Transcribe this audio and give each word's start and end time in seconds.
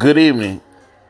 Good 0.00 0.16
evening, 0.16 0.62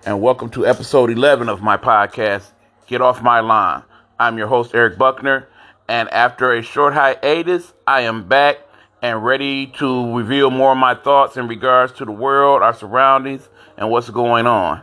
and 0.05 0.21
welcome 0.21 0.51
to 0.51 0.67
episode 0.67 1.11
11 1.11 1.49
of 1.49 1.63
my 1.63 1.77
podcast, 1.77 2.51
Get 2.89 3.01
Off 3.01 3.23
My 3.23 3.39
Lawn. 3.39 3.85
I'm 4.19 4.37
your 4.37 4.49
host, 4.49 4.75
Eric 4.75 4.99
Buckner, 4.99 5.49
and 5.89 6.09
after 6.09 6.53
a 6.53 6.61
short 6.61 6.93
hiatus, 6.93 7.73
I 7.87 8.01
am 8.01 8.27
back 8.27 8.57
and 9.01 9.25
ready 9.25 9.69
to 9.79 10.17
reveal 10.17 10.51
more 10.51 10.73
of 10.73 10.79
my 10.79 10.97
thoughts 10.97 11.37
in 11.37 11.47
regards 11.47 11.93
to 11.99 12.05
the 12.05 12.11
world, 12.11 12.63
our 12.63 12.75
surroundings, 12.75 13.49
and 13.77 13.93
what's 13.93 14.11
going 14.11 14.49
on. 14.49 14.83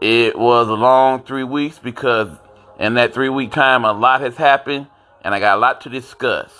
It 0.00 0.36
was 0.36 0.66
a 0.66 0.74
long 0.74 1.22
three 1.22 1.44
weeks 1.44 1.78
because 1.78 2.28
in 2.80 2.94
that 2.94 3.14
three 3.14 3.28
week 3.28 3.52
time, 3.52 3.84
a 3.84 3.92
lot 3.92 4.20
has 4.22 4.34
happened, 4.34 4.88
and 5.24 5.32
I 5.32 5.38
got 5.38 5.58
a 5.58 5.60
lot 5.60 5.80
to 5.82 5.88
discuss. 5.88 6.50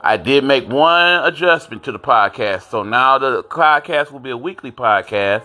I 0.00 0.16
did 0.16 0.44
make 0.44 0.66
one 0.66 1.22
adjustment 1.26 1.84
to 1.84 1.92
the 1.92 1.98
podcast, 1.98 2.70
so 2.70 2.84
now 2.84 3.18
the 3.18 3.44
podcast 3.44 4.12
will 4.12 4.20
be 4.20 4.30
a 4.30 4.36
weekly 4.38 4.72
podcast 4.72 5.44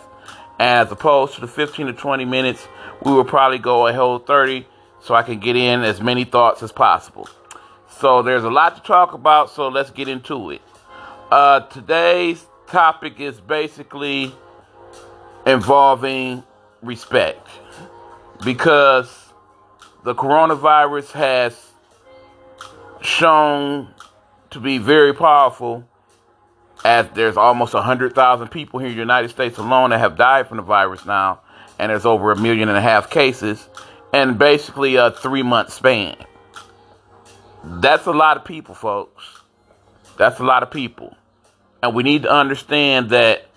as 0.60 0.92
opposed 0.92 1.36
to 1.36 1.42
the 1.42 1.48
15 1.48 1.88
to 1.88 1.94
20 1.94 2.26
minutes, 2.26 2.68
we 3.04 3.12
will 3.12 3.26
probably 3.26 3.60
go 3.60 3.88
a 3.88 3.94
whole 3.94 4.20
30 4.20 4.66
so 5.02 5.14
I 5.14 5.24
can 5.24 5.40
get 5.40 5.56
in 5.56 5.84
as 5.84 6.02
many 6.02 6.24
thoughts 6.24 6.64
as 6.64 6.72
possible. 6.72 7.30
So 8.00 8.22
there's 8.22 8.44
a 8.44 8.50
lot 8.50 8.76
to 8.76 8.82
talk 8.82 9.14
about, 9.14 9.50
so 9.50 9.68
let's 9.68 9.92
get 9.92 10.08
into 10.08 10.52
it. 10.52 10.62
Uh, 11.32 11.62
today's 11.62 12.46
topic 12.68 13.20
is 13.20 13.40
basically 13.40 14.34
involving 15.46 16.44
respect 16.82 17.48
because 18.44 19.34
the 20.04 20.16
coronavirus 20.16 21.12
has 21.12 21.72
shown 23.02 23.94
to 24.52 24.60
be 24.60 24.78
very 24.78 25.14
powerful 25.14 25.88
as 26.86 27.10
there's 27.16 27.36
almost 27.36 27.74
100,000 27.74 28.48
people 28.50 28.80
here 28.80 28.90
in 28.90 28.96
the 28.96 29.00
United 29.00 29.30
States 29.30 29.58
alone 29.58 29.90
that 29.90 29.98
have 29.98 30.16
died 30.16 30.48
from 30.48 30.58
the 30.58 30.64
virus 30.64 31.04
now, 31.04 31.42
and 31.80 31.90
there's 31.90 32.06
over 32.06 32.32
a 32.32 32.36
million 32.36 32.70
and 32.70 32.78
a 32.78 32.82
half 32.82 33.10
cases, 33.10 33.68
and 34.14 34.38
basically 34.38 34.96
a 34.96 35.10
three 35.10 35.42
month 35.42 35.74
span. 35.74 36.16
That's 37.64 38.06
a 38.06 38.12
lot 38.12 38.38
of 38.38 38.46
people, 38.46 38.76
folks. 38.76 39.24
That's 40.18 40.40
a 40.40 40.44
lot 40.44 40.62
of 40.62 40.70
people. 40.70 41.18
And 41.82 41.96
we 41.96 42.04
need 42.04 42.22
to 42.22 42.32
understand 42.32 43.10
that 43.10 43.48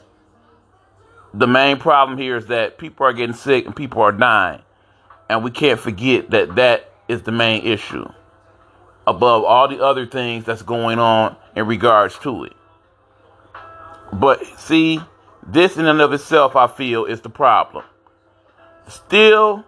the 1.34 1.46
main 1.46 1.76
problem 1.76 2.16
here 2.16 2.38
is 2.38 2.46
that 2.46 2.78
people 2.78 3.04
are 3.04 3.12
getting 3.12 3.36
sick 3.36 3.66
and 3.66 3.76
people 3.76 4.00
are 4.00 4.10
dying. 4.10 4.62
And 5.28 5.44
we 5.44 5.50
can't 5.50 5.78
forget 5.78 6.30
that 6.30 6.54
that 6.56 6.90
is 7.08 7.24
the 7.24 7.32
main 7.32 7.66
issue 7.66 8.08
above 9.06 9.44
all 9.44 9.68
the 9.68 9.84
other 9.84 10.06
things 10.06 10.46
that's 10.46 10.62
going 10.62 10.98
on 10.98 11.36
in 11.54 11.66
regards 11.66 12.18
to 12.20 12.44
it. 12.44 12.54
But 14.12 14.44
see, 14.58 15.00
this 15.46 15.76
in 15.76 15.86
and 15.86 16.00
of 16.00 16.12
itself, 16.12 16.56
I 16.56 16.66
feel, 16.66 17.04
is 17.04 17.20
the 17.20 17.30
problem. 17.30 17.84
Still, 18.88 19.64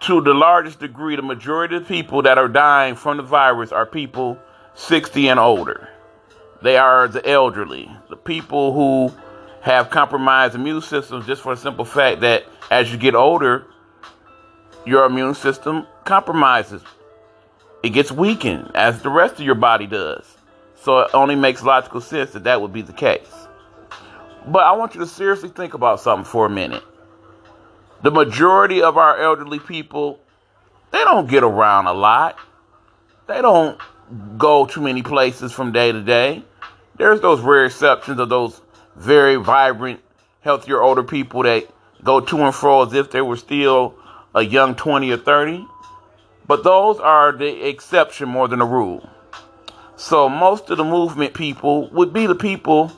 to 0.00 0.20
the 0.20 0.34
largest 0.34 0.80
degree, 0.80 1.16
the 1.16 1.22
majority 1.22 1.76
of 1.76 1.82
the 1.82 1.88
people 1.88 2.22
that 2.22 2.38
are 2.38 2.48
dying 2.48 2.94
from 2.94 3.16
the 3.16 3.22
virus 3.22 3.72
are 3.72 3.86
people 3.86 4.38
60 4.74 5.28
and 5.28 5.40
older. 5.40 5.88
They 6.62 6.76
are 6.76 7.08
the 7.08 7.26
elderly, 7.28 7.90
the 8.08 8.16
people 8.16 8.72
who 8.72 9.14
have 9.60 9.90
compromised 9.90 10.54
immune 10.54 10.80
systems 10.80 11.26
just 11.26 11.42
for 11.42 11.54
the 11.54 11.60
simple 11.60 11.84
fact 11.84 12.20
that 12.20 12.44
as 12.70 12.90
you 12.92 12.98
get 12.98 13.14
older, 13.14 13.66
your 14.86 15.04
immune 15.04 15.34
system 15.34 15.86
compromises. 16.04 16.82
It 17.82 17.90
gets 17.90 18.10
weakened 18.10 18.72
as 18.74 19.02
the 19.02 19.10
rest 19.10 19.34
of 19.34 19.40
your 19.40 19.54
body 19.54 19.86
does. 19.86 20.37
So 20.88 21.00
it 21.00 21.10
only 21.12 21.34
makes 21.34 21.62
logical 21.62 22.00
sense 22.00 22.30
that 22.30 22.44
that 22.44 22.62
would 22.62 22.72
be 22.72 22.80
the 22.80 22.94
case. 22.94 23.28
But 24.46 24.60
I 24.60 24.72
want 24.72 24.94
you 24.94 25.00
to 25.00 25.06
seriously 25.06 25.50
think 25.50 25.74
about 25.74 26.00
something 26.00 26.24
for 26.24 26.46
a 26.46 26.48
minute. 26.48 26.82
The 28.02 28.10
majority 28.10 28.80
of 28.80 28.96
our 28.96 29.20
elderly 29.20 29.58
people, 29.58 30.18
they 30.90 31.04
don't 31.04 31.28
get 31.28 31.42
around 31.42 31.88
a 31.88 31.92
lot. 31.92 32.38
They 33.26 33.42
don't 33.42 33.78
go 34.38 34.64
too 34.64 34.80
many 34.80 35.02
places 35.02 35.52
from 35.52 35.72
day 35.72 35.92
to 35.92 36.00
day. 36.00 36.42
There's 36.96 37.20
those 37.20 37.42
rare 37.42 37.66
exceptions 37.66 38.18
of 38.18 38.30
those 38.30 38.58
very 38.96 39.36
vibrant, 39.36 40.00
healthier 40.40 40.80
older 40.80 41.02
people 41.02 41.42
that 41.42 41.68
go 42.02 42.20
to 42.20 42.38
and 42.38 42.54
fro 42.54 42.86
as 42.86 42.94
if 42.94 43.10
they 43.10 43.20
were 43.20 43.36
still 43.36 43.94
a 44.34 44.40
young 44.40 44.74
20 44.74 45.10
or 45.10 45.18
30. 45.18 45.66
But 46.46 46.64
those 46.64 46.98
are 46.98 47.32
the 47.32 47.68
exception 47.68 48.30
more 48.30 48.48
than 48.48 48.60
the 48.60 48.64
rule. 48.64 49.06
So 49.98 50.28
most 50.28 50.70
of 50.70 50.78
the 50.78 50.84
movement 50.84 51.34
people 51.34 51.90
would 51.90 52.12
be 52.12 52.28
the 52.28 52.36
people 52.36 52.92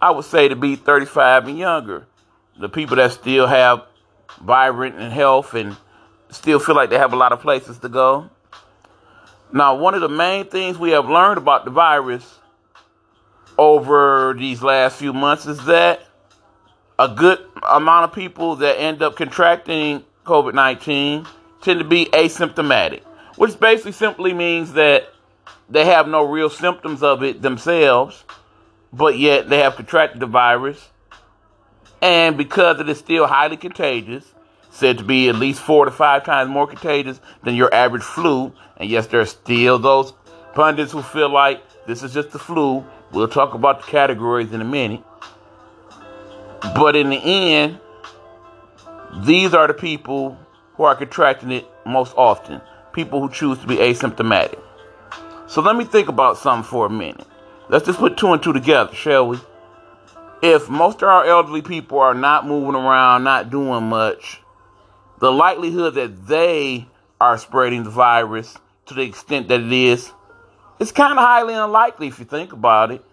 I 0.00 0.12
would 0.12 0.24
say 0.24 0.46
to 0.46 0.54
be 0.54 0.76
35 0.76 1.48
and 1.48 1.58
younger. 1.58 2.06
The 2.60 2.68
people 2.68 2.96
that 2.96 3.10
still 3.10 3.48
have 3.48 3.82
vibrant 4.40 4.94
and 4.94 5.12
health 5.12 5.54
and 5.54 5.76
still 6.30 6.60
feel 6.60 6.76
like 6.76 6.88
they 6.88 6.98
have 6.98 7.12
a 7.12 7.16
lot 7.16 7.32
of 7.32 7.40
places 7.40 7.78
to 7.78 7.88
go. 7.88 8.30
Now, 9.52 9.74
one 9.74 9.94
of 9.94 10.00
the 10.00 10.08
main 10.08 10.44
things 10.44 10.78
we 10.78 10.90
have 10.90 11.08
learned 11.08 11.38
about 11.38 11.64
the 11.64 11.72
virus 11.72 12.38
over 13.58 14.36
these 14.38 14.62
last 14.62 15.00
few 15.00 15.12
months 15.12 15.46
is 15.46 15.64
that 15.64 16.06
a 16.96 17.08
good 17.08 17.40
amount 17.68 18.04
of 18.04 18.12
people 18.12 18.54
that 18.56 18.78
end 18.78 19.02
up 19.02 19.16
contracting 19.16 20.04
COVID 20.24 20.54
19 20.54 21.26
tend 21.60 21.80
to 21.80 21.84
be 21.84 22.04
asymptomatic, 22.06 23.02
which 23.34 23.58
basically 23.58 23.92
simply 23.92 24.32
means 24.32 24.74
that 24.74 25.12
they 25.68 25.84
have 25.84 26.08
no 26.08 26.22
real 26.24 26.50
symptoms 26.50 27.02
of 27.02 27.22
it 27.22 27.42
themselves, 27.42 28.24
but 28.92 29.18
yet 29.18 29.48
they 29.48 29.58
have 29.58 29.76
contracted 29.76 30.20
the 30.20 30.26
virus. 30.26 30.90
And 32.00 32.36
because 32.36 32.78
it 32.80 32.88
is 32.88 32.98
still 32.98 33.26
highly 33.26 33.56
contagious, 33.56 34.24
said 34.70 34.98
to 34.98 35.04
be 35.04 35.28
at 35.28 35.36
least 35.36 35.60
four 35.60 35.86
to 35.86 35.90
five 35.90 36.24
times 36.24 36.50
more 36.50 36.66
contagious 36.66 37.20
than 37.42 37.54
your 37.54 37.72
average 37.72 38.02
flu, 38.02 38.52
and 38.76 38.88
yes, 38.88 39.06
there 39.06 39.20
are 39.20 39.26
still 39.26 39.78
those 39.78 40.12
pundits 40.54 40.92
who 40.92 41.02
feel 41.02 41.30
like 41.30 41.62
this 41.86 42.02
is 42.02 42.12
just 42.12 42.30
the 42.30 42.38
flu. 42.38 42.84
We'll 43.12 43.28
talk 43.28 43.54
about 43.54 43.80
the 43.82 43.90
categories 43.90 44.52
in 44.52 44.60
a 44.60 44.64
minute. 44.64 45.02
But 46.74 46.96
in 46.96 47.10
the 47.10 47.16
end, 47.16 47.80
these 49.24 49.54
are 49.54 49.66
the 49.66 49.74
people 49.74 50.38
who 50.74 50.82
are 50.84 50.94
contracting 50.94 51.52
it 51.52 51.66
most 51.86 52.14
often. 52.16 52.60
People 52.92 53.20
who 53.20 53.30
choose 53.30 53.58
to 53.58 53.66
be 53.66 53.76
asymptomatic. 53.76 54.60
So 55.48 55.62
let 55.62 55.76
me 55.76 55.84
think 55.84 56.08
about 56.08 56.38
something 56.38 56.68
for 56.68 56.86
a 56.86 56.90
minute. 56.90 57.26
Let's 57.68 57.86
just 57.86 57.98
put 57.98 58.16
two 58.16 58.32
and 58.32 58.42
two 58.42 58.52
together, 58.52 58.94
shall 58.94 59.28
we? 59.28 59.38
If 60.42 60.68
most 60.68 61.02
of 61.02 61.08
our 61.08 61.24
elderly 61.24 61.62
people 61.62 61.98
are 61.98 62.14
not 62.14 62.46
moving 62.46 62.74
around, 62.74 63.24
not 63.24 63.50
doing 63.50 63.84
much, 63.84 64.40
the 65.20 65.32
likelihood 65.32 65.94
that 65.94 66.26
they 66.26 66.86
are 67.20 67.38
spreading 67.38 67.84
the 67.84 67.90
virus 67.90 68.56
to 68.86 68.94
the 68.94 69.02
extent 69.02 69.48
that 69.48 69.60
it 69.60 69.72
is, 69.72 70.12
it's 70.78 70.92
kind 70.92 71.12
of 71.12 71.18
highly 71.18 71.54
unlikely 71.54 72.08
if 72.08 72.18
you 72.18 72.24
think 72.24 72.52
about 72.52 72.92
it. 72.92 73.04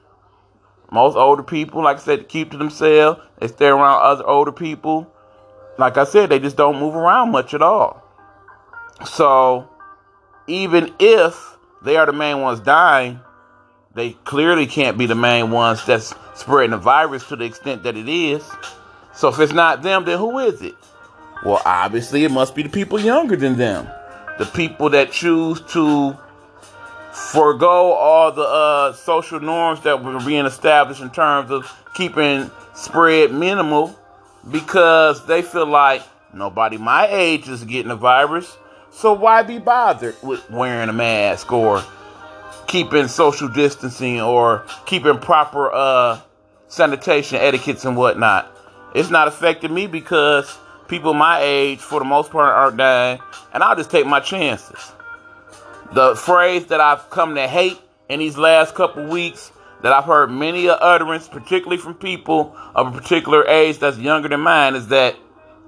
Most 0.91 1.15
older 1.15 1.43
people, 1.43 1.83
like 1.83 1.97
I 1.97 2.01
said, 2.01 2.29
keep 2.29 2.51
to 2.51 2.57
themselves. 2.57 3.21
They 3.39 3.47
stay 3.47 3.67
around 3.67 4.01
other 4.03 4.27
older 4.27 4.51
people. 4.51 5.11
Like 5.77 5.97
I 5.97 6.03
said, 6.03 6.29
they 6.29 6.39
just 6.39 6.57
don't 6.57 6.79
move 6.79 6.95
around 6.95 7.31
much 7.31 7.53
at 7.53 7.61
all. 7.61 8.03
So, 9.05 9.67
even 10.45 10.93
if 10.99 11.52
they 11.83 11.97
are 11.97 12.05
the 12.05 12.13
main 12.13 12.41
ones 12.41 12.59
dying. 12.59 13.19
They 13.93 14.11
clearly 14.23 14.65
can't 14.65 14.97
be 14.97 15.05
the 15.05 15.15
main 15.15 15.51
ones 15.51 15.85
that's 15.85 16.15
spreading 16.35 16.71
the 16.71 16.77
virus 16.77 17.27
to 17.27 17.35
the 17.35 17.45
extent 17.45 17.83
that 17.83 17.95
it 17.95 18.09
is. 18.09 18.43
So 19.13 19.29
if 19.29 19.39
it's 19.39 19.53
not 19.53 19.83
them, 19.83 20.05
then 20.05 20.17
who 20.17 20.39
is 20.39 20.61
it? 20.61 20.75
Well, 21.45 21.61
obviously, 21.65 22.23
it 22.23 22.31
must 22.31 22.55
be 22.55 22.63
the 22.63 22.69
people 22.69 22.99
younger 22.99 23.35
than 23.35 23.57
them. 23.57 23.87
The 24.39 24.45
people 24.45 24.89
that 24.91 25.11
choose 25.11 25.61
to 25.73 26.17
forego 27.11 27.91
all 27.93 28.31
the 28.31 28.41
uh, 28.41 28.93
social 28.93 29.39
norms 29.39 29.81
that 29.81 30.03
were 30.03 30.19
being 30.19 30.45
established 30.45 31.01
in 31.01 31.11
terms 31.11 31.51
of 31.51 31.71
keeping 31.93 32.49
spread 32.73 33.31
minimal 33.31 33.95
because 34.49 35.25
they 35.27 35.41
feel 35.41 35.67
like 35.67 36.01
nobody 36.33 36.77
my 36.77 37.07
age 37.07 37.47
is 37.47 37.63
getting 37.63 37.89
the 37.89 37.95
virus. 37.95 38.57
So 38.93 39.11
why 39.13 39.41
be 39.41 39.57
bothered 39.57 40.15
with 40.21 40.49
wearing 40.49 40.87
a 40.87 40.93
mask 40.93 41.51
or 41.51 41.83
keeping 42.67 43.07
social 43.07 43.49
distancing 43.49 44.21
or 44.21 44.65
keeping 44.85 45.17
proper 45.17 45.71
uh, 45.73 46.21
sanitation 46.67 47.37
etiquettes 47.39 47.85
and 47.85 47.97
whatnot? 47.97 48.55
It's 48.93 49.09
not 49.09 49.27
affecting 49.27 49.73
me 49.73 49.87
because 49.87 50.57
people 50.87 51.15
my 51.15 51.39
age, 51.41 51.79
for 51.79 51.99
the 51.99 52.05
most 52.05 52.31
part, 52.31 52.53
aren't 52.53 52.77
dying, 52.77 53.19
and 53.51 53.63
I'll 53.63 53.75
just 53.75 53.89
take 53.89 54.05
my 54.05 54.19
chances. 54.19 54.91
The 55.93 56.15
phrase 56.15 56.67
that 56.67 56.79
I've 56.79 57.09
come 57.09 57.35
to 57.35 57.47
hate 57.47 57.81
in 58.09 58.19
these 58.19 58.37
last 58.37 58.75
couple 58.75 59.05
weeks 59.07 59.51
that 59.81 59.91
I've 59.91 60.05
heard 60.05 60.29
many 60.29 60.67
a 60.67 60.73
utterance, 60.73 61.27
particularly 61.27 61.77
from 61.77 61.95
people 61.95 62.55
of 62.75 62.95
a 62.95 62.99
particular 62.99 63.45
age 63.47 63.79
that's 63.79 63.97
younger 63.97 64.29
than 64.29 64.41
mine, 64.41 64.75
is 64.75 64.87
that 64.89 65.15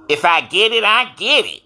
if 0.08 0.24
I 0.24 0.42
get 0.42 0.72
it, 0.72 0.84
I 0.84 1.12
get 1.18 1.46
it. 1.46 1.65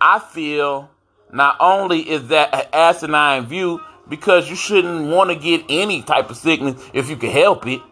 I 0.00 0.18
feel 0.18 0.90
not 1.32 1.56
only 1.60 2.08
is 2.08 2.28
that 2.28 2.54
an 2.54 2.66
asinine 2.72 3.46
view 3.46 3.80
because 4.08 4.48
you 4.48 4.56
shouldn't 4.56 5.08
want 5.08 5.30
to 5.30 5.36
get 5.36 5.64
any 5.68 6.02
type 6.02 6.30
of 6.30 6.36
sickness 6.36 6.82
if 6.92 7.10
you 7.10 7.16
can 7.16 7.30
help 7.30 7.66
it. 7.66 7.82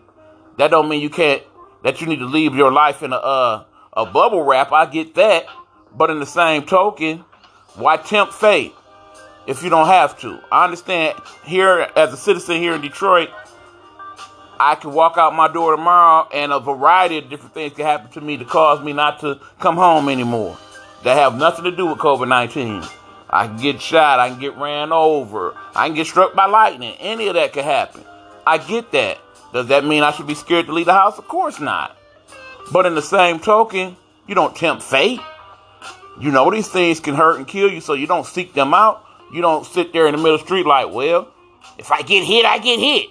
That 0.58 0.70
don't 0.70 0.88
mean 0.88 1.02
you 1.02 1.10
can't. 1.10 1.42
that 1.82 2.00
you 2.00 2.06
need 2.06 2.18
to 2.18 2.26
leave 2.26 2.54
your 2.54 2.72
life 2.72 3.02
in 3.02 3.12
a 3.12 3.16
uh, 3.16 3.64
a 3.92 4.06
bubble 4.06 4.42
wrap. 4.42 4.72
I 4.72 4.86
get 4.86 5.14
that, 5.14 5.46
but 5.94 6.10
in 6.10 6.20
the 6.20 6.26
same 6.26 6.64
token, 6.64 7.24
why 7.74 7.96
tempt 7.96 8.34
fate 8.34 8.74
if 9.46 9.62
you 9.62 9.70
don't 9.70 9.86
have 9.86 10.18
to? 10.20 10.40
I 10.50 10.64
understand 10.64 11.18
here 11.44 11.88
as 11.96 12.12
a 12.12 12.16
citizen 12.16 12.56
here 12.56 12.74
in 12.74 12.80
Detroit, 12.80 13.30
I 14.58 14.74
can 14.74 14.92
walk 14.92 15.18
out 15.18 15.34
my 15.34 15.48
door 15.52 15.76
tomorrow 15.76 16.28
and 16.32 16.52
a 16.52 16.60
variety 16.60 17.18
of 17.18 17.28
different 17.28 17.54
things 17.54 17.74
can 17.74 17.84
happen 17.84 18.10
to 18.12 18.20
me 18.20 18.36
to 18.38 18.44
cause 18.44 18.82
me 18.82 18.92
not 18.92 19.20
to 19.20 19.40
come 19.60 19.76
home 19.76 20.08
anymore. 20.08 20.56
That 21.06 21.18
have 21.18 21.38
nothing 21.38 21.62
to 21.66 21.70
do 21.70 21.86
with 21.86 21.98
COVID 21.98 22.26
19. 22.26 22.82
I 23.30 23.46
can 23.46 23.56
get 23.58 23.80
shot, 23.80 24.18
I 24.18 24.28
can 24.28 24.40
get 24.40 24.56
ran 24.56 24.90
over, 24.90 25.54
I 25.72 25.86
can 25.86 25.94
get 25.94 26.08
struck 26.08 26.34
by 26.34 26.46
lightning. 26.46 26.96
Any 26.98 27.28
of 27.28 27.34
that 27.34 27.52
could 27.52 27.62
happen. 27.62 28.02
I 28.44 28.58
get 28.58 28.90
that. 28.90 29.18
Does 29.52 29.68
that 29.68 29.84
mean 29.84 30.02
I 30.02 30.10
should 30.10 30.26
be 30.26 30.34
scared 30.34 30.66
to 30.66 30.72
leave 30.72 30.86
the 30.86 30.92
house? 30.92 31.16
Of 31.16 31.28
course 31.28 31.60
not. 31.60 31.96
But 32.72 32.86
in 32.86 32.96
the 32.96 33.02
same 33.02 33.38
token, 33.38 33.96
you 34.26 34.34
don't 34.34 34.56
tempt 34.56 34.82
fate. 34.82 35.20
You 36.18 36.32
know 36.32 36.50
these 36.50 36.66
things 36.66 36.98
can 36.98 37.14
hurt 37.14 37.36
and 37.36 37.46
kill 37.46 37.70
you, 37.70 37.80
so 37.80 37.92
you 37.92 38.08
don't 38.08 38.26
seek 38.26 38.52
them 38.52 38.74
out. 38.74 39.04
You 39.32 39.42
don't 39.42 39.64
sit 39.64 39.92
there 39.92 40.08
in 40.08 40.12
the 40.12 40.18
middle 40.18 40.34
of 40.34 40.40
the 40.40 40.46
street 40.46 40.66
like, 40.66 40.92
well, 40.92 41.32
if 41.78 41.92
I 41.92 42.02
get 42.02 42.24
hit, 42.24 42.44
I 42.44 42.58
get 42.58 42.80
hit. 42.80 43.10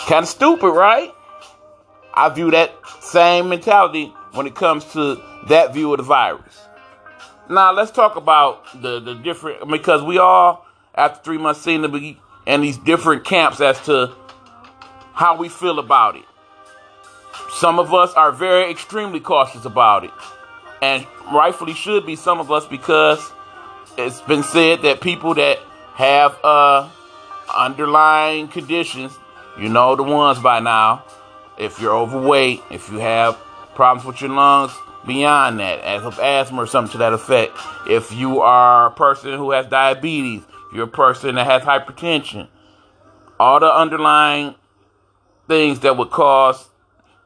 Kind 0.00 0.24
of 0.24 0.28
stupid, 0.28 0.72
right? 0.72 1.14
I 2.12 2.28
view 2.28 2.50
that 2.50 2.74
same 3.00 3.48
mentality 3.48 4.12
when 4.32 4.46
it 4.46 4.54
comes 4.54 4.84
to 4.92 5.18
that 5.48 5.74
view 5.74 5.92
of 5.92 5.98
the 5.98 6.04
virus. 6.04 6.62
Now 7.48 7.72
let's 7.72 7.90
talk 7.90 8.16
about 8.16 8.80
the 8.80 9.00
the 9.00 9.14
different 9.14 9.68
because 9.70 10.02
we 10.02 10.18
all 10.18 10.66
after 10.94 11.22
three 11.22 11.38
months 11.38 11.60
seeing 11.60 11.82
the 11.82 12.16
in 12.46 12.60
these 12.60 12.78
different 12.78 13.24
camps 13.24 13.60
as 13.60 13.80
to 13.86 14.14
how 15.12 15.36
we 15.36 15.48
feel 15.48 15.78
about 15.78 16.16
it. 16.16 16.24
Some 17.54 17.78
of 17.78 17.92
us 17.92 18.12
are 18.14 18.32
very 18.32 18.70
extremely 18.70 19.20
cautious 19.20 19.64
about 19.64 20.04
it, 20.04 20.10
and 20.80 21.06
rightfully 21.32 21.74
should 21.74 22.06
be 22.06 22.16
some 22.16 22.40
of 22.40 22.50
us 22.50 22.66
because 22.66 23.30
it's 23.98 24.20
been 24.22 24.42
said 24.42 24.82
that 24.82 25.00
people 25.00 25.34
that 25.34 25.58
have 25.94 26.38
uh, 26.42 26.88
underlying 27.54 28.48
conditions, 28.48 29.16
you 29.58 29.68
know 29.68 29.96
the 29.96 30.02
ones 30.02 30.38
by 30.38 30.60
now. 30.60 31.04
If 31.58 31.80
you're 31.80 31.94
overweight, 31.94 32.62
if 32.70 32.90
you 32.90 32.98
have 32.98 33.36
problems 33.74 34.06
with 34.06 34.20
your 34.20 34.30
lungs, 34.30 34.72
beyond 35.06 35.60
that, 35.60 35.80
as 35.80 36.02
of 36.02 36.18
asthma 36.18 36.62
or 36.62 36.66
something 36.66 36.92
to 36.92 36.98
that 36.98 37.12
effect. 37.12 37.56
If 37.88 38.12
you 38.12 38.40
are 38.40 38.86
a 38.86 38.90
person 38.90 39.32
who 39.34 39.50
has 39.50 39.66
diabetes, 39.66 40.42
you're 40.72 40.84
a 40.84 40.88
person 40.88 41.34
that 41.34 41.46
has 41.46 41.62
hypertension, 41.62 42.48
all 43.38 43.60
the 43.60 43.72
underlying 43.72 44.54
things 45.48 45.80
that 45.80 45.96
would 45.96 46.10
cause 46.10 46.68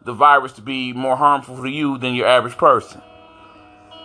the 0.03 0.13
virus 0.13 0.53
to 0.53 0.63
be 0.63 0.93
more 0.93 1.17
harmful 1.17 1.57
to 1.63 1.69
you 1.69 1.99
than 1.99 2.15
your 2.15 2.27
average 2.27 2.57
person. 2.57 3.03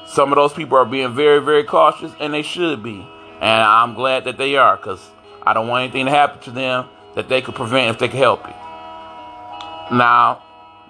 Some 0.08 0.32
of 0.32 0.36
those 0.36 0.52
people 0.52 0.78
are 0.78 0.86
being 0.86 1.14
very, 1.14 1.40
very 1.40 1.64
cautious, 1.64 2.12
and 2.20 2.34
they 2.34 2.42
should 2.42 2.84
be. 2.84 3.08
And 3.40 3.64
I'm 3.64 3.94
glad 3.94 4.26
that 4.26 4.38
they 4.38 4.58
are, 4.58 4.76
because 4.76 5.02
I 5.44 5.54
don't 5.54 5.68
want 5.68 5.84
anything 5.84 6.06
to 6.06 6.12
happen 6.12 6.42
to 6.42 6.52
them 6.52 6.86
that 7.16 7.30
they 7.30 7.42
could 7.42 7.56
prevent 7.56 7.90
if 7.92 8.00
they 8.00 8.08
could 8.08 8.20
help 8.20 8.48
it. 8.48 8.56
Now, 9.92 10.44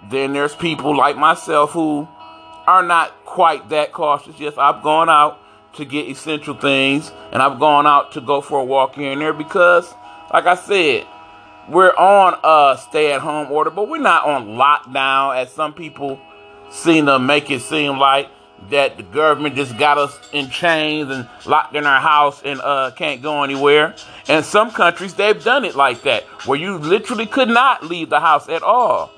then 0.09 0.33
there's 0.33 0.55
people 0.55 0.95
like 0.95 1.17
myself 1.17 1.71
who 1.71 2.07
are 2.67 2.83
not 2.83 3.25
quite 3.25 3.69
that 3.69 3.91
cautious. 3.91 4.39
Yes, 4.39 4.57
I've 4.57 4.83
gone 4.83 5.09
out 5.09 5.39
to 5.73 5.85
get 5.85 6.07
essential 6.07 6.53
things, 6.53 7.11
and 7.31 7.41
I've 7.41 7.59
gone 7.59 7.87
out 7.87 8.11
to 8.13 8.21
go 8.21 8.41
for 8.41 8.59
a 8.59 8.63
walk 8.65 8.95
here 8.95 9.11
and 9.11 9.21
there 9.21 9.33
because, 9.33 9.93
like 10.33 10.45
I 10.45 10.55
said, 10.55 11.07
we're 11.69 11.95
on 11.95 12.37
a 12.43 12.77
stay-at-home 12.89 13.51
order, 13.51 13.69
but 13.69 13.87
we're 13.87 13.99
not 13.99 14.25
on 14.25 14.47
lockdown, 14.57 15.37
as 15.37 15.51
some 15.51 15.73
people 15.73 16.19
seem 16.69 17.05
to 17.05 17.19
make 17.19 17.49
it 17.49 17.61
seem 17.61 17.97
like 17.97 18.29
that 18.69 18.97
the 18.97 19.03
government 19.03 19.55
just 19.55 19.77
got 19.77 19.97
us 19.97 20.19
in 20.33 20.49
chains 20.49 21.09
and 21.09 21.27
locked 21.45 21.75
in 21.75 21.85
our 21.85 21.99
house 21.99 22.41
and 22.43 22.61
uh, 22.61 22.91
can't 22.95 23.21
go 23.21 23.43
anywhere. 23.43 23.95
And 24.27 24.45
some 24.45 24.71
countries 24.71 25.13
they've 25.13 25.43
done 25.43 25.65
it 25.65 25.75
like 25.75 26.03
that, 26.03 26.23
where 26.45 26.59
you 26.59 26.77
literally 26.77 27.25
could 27.25 27.49
not 27.49 27.85
leave 27.85 28.09
the 28.09 28.19
house 28.19 28.49
at 28.49 28.61
all. 28.61 29.11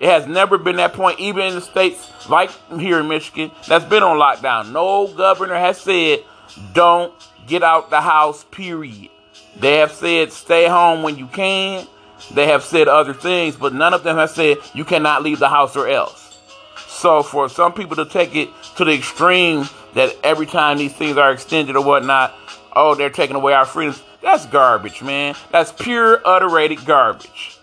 It 0.00 0.08
has 0.08 0.26
never 0.26 0.58
been 0.58 0.76
that 0.76 0.92
point, 0.92 1.18
even 1.18 1.46
in 1.46 1.54
the 1.56 1.60
states 1.60 2.10
like 2.28 2.50
here 2.78 3.00
in 3.00 3.08
Michigan, 3.08 3.50
that's 3.66 3.84
been 3.84 4.02
on 4.02 4.16
lockdown. 4.16 4.72
No 4.72 5.08
governor 5.08 5.56
has 5.56 5.80
said, 5.80 6.24
don't 6.72 7.12
get 7.46 7.62
out 7.62 7.90
the 7.90 8.00
house, 8.00 8.44
period. 8.44 9.10
They 9.58 9.78
have 9.78 9.92
said, 9.92 10.32
stay 10.32 10.68
home 10.68 11.02
when 11.02 11.16
you 11.16 11.26
can. 11.26 11.86
They 12.32 12.46
have 12.46 12.62
said 12.62 12.88
other 12.88 13.14
things, 13.14 13.56
but 13.56 13.74
none 13.74 13.94
of 13.94 14.02
them 14.02 14.16
have 14.16 14.30
said, 14.30 14.58
you 14.74 14.84
cannot 14.84 15.22
leave 15.22 15.38
the 15.38 15.48
house 15.48 15.76
or 15.76 15.88
else. 15.88 16.38
So 16.86 17.22
for 17.22 17.48
some 17.48 17.72
people 17.72 17.96
to 17.96 18.06
take 18.06 18.34
it 18.36 18.48
to 18.76 18.84
the 18.84 18.92
extreme 18.92 19.68
that 19.94 20.16
every 20.22 20.46
time 20.46 20.78
these 20.78 20.92
things 20.92 21.16
are 21.16 21.32
extended 21.32 21.76
or 21.76 21.84
whatnot, 21.84 22.34
oh, 22.74 22.94
they're 22.94 23.10
taking 23.10 23.36
away 23.36 23.52
our 23.52 23.64
freedoms, 23.64 24.02
that's 24.20 24.46
garbage, 24.46 25.02
man. 25.02 25.34
That's 25.50 25.72
pure, 25.72 26.20
uterated 26.24 26.84
garbage. 26.84 27.56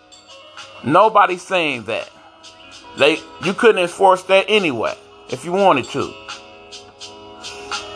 Nobody's 0.84 1.42
saying 1.42 1.84
that. 1.84 2.10
They 2.98 3.18
you 3.44 3.52
couldn't 3.52 3.82
enforce 3.82 4.22
that 4.24 4.46
anyway 4.48 4.96
if 5.28 5.44
you 5.44 5.52
wanted 5.52 5.86
to. 5.86 6.12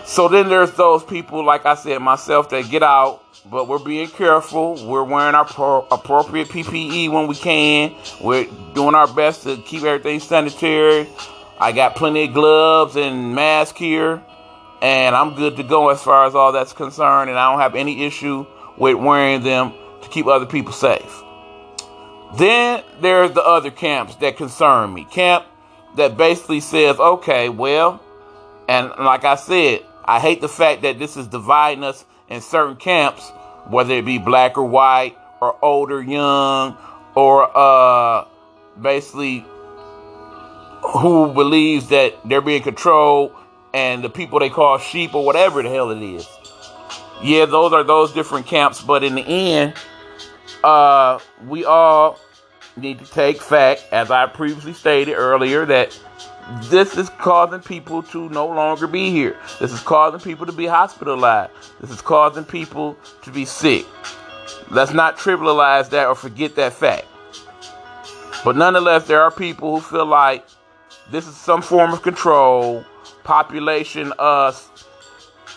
So 0.04 0.28
then 0.28 0.48
there's 0.48 0.72
those 0.72 1.04
people, 1.04 1.44
like 1.44 1.64
I 1.66 1.76
said 1.76 2.00
myself, 2.00 2.50
that 2.50 2.68
get 2.68 2.82
out, 2.82 3.22
but 3.48 3.68
we're 3.68 3.78
being 3.78 4.08
careful. 4.08 4.74
We're 4.84 5.04
wearing 5.04 5.36
our 5.36 5.44
pro- 5.44 5.86
appropriate 5.90 6.48
PPE 6.48 7.10
when 7.10 7.28
we 7.28 7.36
can. 7.36 7.94
We're 8.20 8.46
doing 8.74 8.96
our 8.96 9.06
best 9.06 9.44
to 9.44 9.56
keep 9.58 9.84
everything 9.84 10.18
sanitary. 10.18 11.08
I 11.60 11.72
got 11.72 11.94
plenty 11.94 12.24
of 12.24 12.34
gloves 12.34 12.96
and 12.96 13.34
mask 13.34 13.76
here, 13.76 14.20
and 14.82 15.14
I'm 15.14 15.36
good 15.36 15.56
to 15.58 15.62
go 15.62 15.90
as 15.90 16.02
far 16.02 16.26
as 16.26 16.34
all 16.34 16.52
that's 16.52 16.72
concerned. 16.72 17.30
And 17.30 17.38
I 17.38 17.50
don't 17.50 17.60
have 17.60 17.76
any 17.76 18.04
issue 18.04 18.46
with 18.76 18.96
wearing 18.96 19.42
them 19.42 19.72
to 20.02 20.08
keep 20.08 20.26
other 20.26 20.46
people 20.46 20.72
safe. 20.72 21.22
Then 22.36 22.84
there's 23.00 23.32
the 23.32 23.42
other 23.42 23.70
camps 23.70 24.14
that 24.16 24.36
concern 24.36 24.94
me. 24.94 25.04
Camp 25.04 25.44
that 25.96 26.16
basically 26.16 26.60
says, 26.60 26.98
okay, 26.98 27.48
well, 27.48 28.00
and 28.68 28.90
like 28.98 29.24
I 29.24 29.34
said, 29.34 29.84
I 30.04 30.20
hate 30.20 30.40
the 30.40 30.48
fact 30.48 30.82
that 30.82 30.98
this 30.98 31.16
is 31.16 31.26
dividing 31.26 31.84
us 31.84 32.04
in 32.28 32.40
certain 32.40 32.76
camps, 32.76 33.28
whether 33.68 33.94
it 33.94 34.04
be 34.04 34.18
black 34.18 34.56
or 34.56 34.64
white, 34.64 35.16
or 35.40 35.56
older, 35.62 36.00
young, 36.00 36.76
or 37.14 37.50
uh, 37.56 38.26
basically 38.80 39.44
who 40.82 41.32
believes 41.32 41.88
that 41.88 42.14
they're 42.24 42.40
being 42.40 42.62
controlled 42.62 43.32
and 43.74 44.02
the 44.02 44.08
people 44.08 44.38
they 44.38 44.50
call 44.50 44.78
sheep 44.78 45.14
or 45.14 45.24
whatever 45.24 45.62
the 45.62 45.68
hell 45.68 45.90
it 45.90 46.02
is. 46.02 46.26
Yeah, 47.22 47.44
those 47.44 47.72
are 47.72 47.84
those 47.84 48.12
different 48.12 48.46
camps, 48.46 48.80
but 48.80 49.04
in 49.04 49.14
the 49.14 49.22
end, 49.22 49.74
uh, 50.64 51.18
we 51.46 51.64
all 51.64 52.18
need 52.76 52.98
to 52.98 53.04
take 53.10 53.40
fact, 53.40 53.84
as 53.92 54.10
I 54.10 54.26
previously 54.26 54.72
stated 54.72 55.14
earlier, 55.14 55.64
that 55.66 55.98
this 56.62 56.96
is 56.96 57.08
causing 57.10 57.60
people 57.60 58.02
to 58.04 58.28
no 58.30 58.46
longer 58.46 58.86
be 58.86 59.10
here. 59.10 59.36
This 59.60 59.72
is 59.72 59.80
causing 59.80 60.20
people 60.20 60.46
to 60.46 60.52
be 60.52 60.66
hospitalized. 60.66 61.52
This 61.80 61.90
is 61.90 62.02
causing 62.02 62.44
people 62.44 62.96
to 63.22 63.30
be 63.30 63.44
sick. 63.44 63.86
Let's 64.70 64.92
not 64.92 65.16
trivialize 65.16 65.90
that 65.90 66.06
or 66.06 66.14
forget 66.14 66.56
that 66.56 66.72
fact. 66.72 67.06
But 68.44 68.56
nonetheless, 68.56 69.06
there 69.06 69.20
are 69.22 69.30
people 69.30 69.76
who 69.76 69.80
feel 69.80 70.06
like 70.06 70.46
this 71.10 71.26
is 71.26 71.36
some 71.36 71.62
form 71.62 71.92
of 71.92 72.02
control, 72.02 72.84
population 73.22 74.12
uh, 74.18 74.52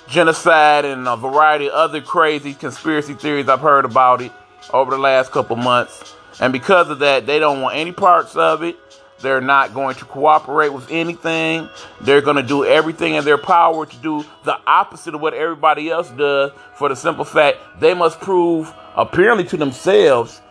genocide, 0.08 0.86
and 0.86 1.08
a 1.08 1.16
variety 1.16 1.68
of 1.68 1.74
other 1.74 2.02
crazy 2.02 2.54
conspiracy 2.54 3.14
theories 3.14 3.48
I've 3.48 3.62
heard 3.62 3.86
about 3.86 4.22
it 4.22 4.32
over 4.72 4.92
the 4.92 4.98
last 4.98 5.32
couple 5.32 5.56
months. 5.56 6.16
And 6.40 6.54
because 6.54 6.90
of 6.90 7.00
that, 7.00 7.26
they 7.26 7.40
don't 7.40 7.62
want 7.62 7.76
any 7.76 7.92
parts 7.92 8.36
of 8.36 8.64
it. 8.64 8.78
They're 9.22 9.42
not 9.42 9.74
going 9.74 9.96
to 9.96 10.06
cooperate 10.06 10.70
with 10.74 10.92
anything. 10.92 11.70
They're 12.02 12.22
going 12.22 12.36
to 12.36 12.44
do 12.44 12.66
everything 12.66 13.14
in 13.16 13.24
their 13.24 13.38
power 13.38 13.86
to 13.86 13.98
do 13.98 14.26
the 14.44 14.58
opposite 14.68 15.16
of 15.16 15.22
what 15.22 15.34
everybody 15.34 15.90
else 15.90 16.10
does 16.10 16.52
for 16.76 16.90
the 16.90 16.96
simple 16.96 17.24
fact 17.24 17.58
they 17.80 17.94
must 17.94 18.20
prove, 18.20 18.74
apparently 18.96 19.46
to 19.46 19.58
themselves, 19.58 20.42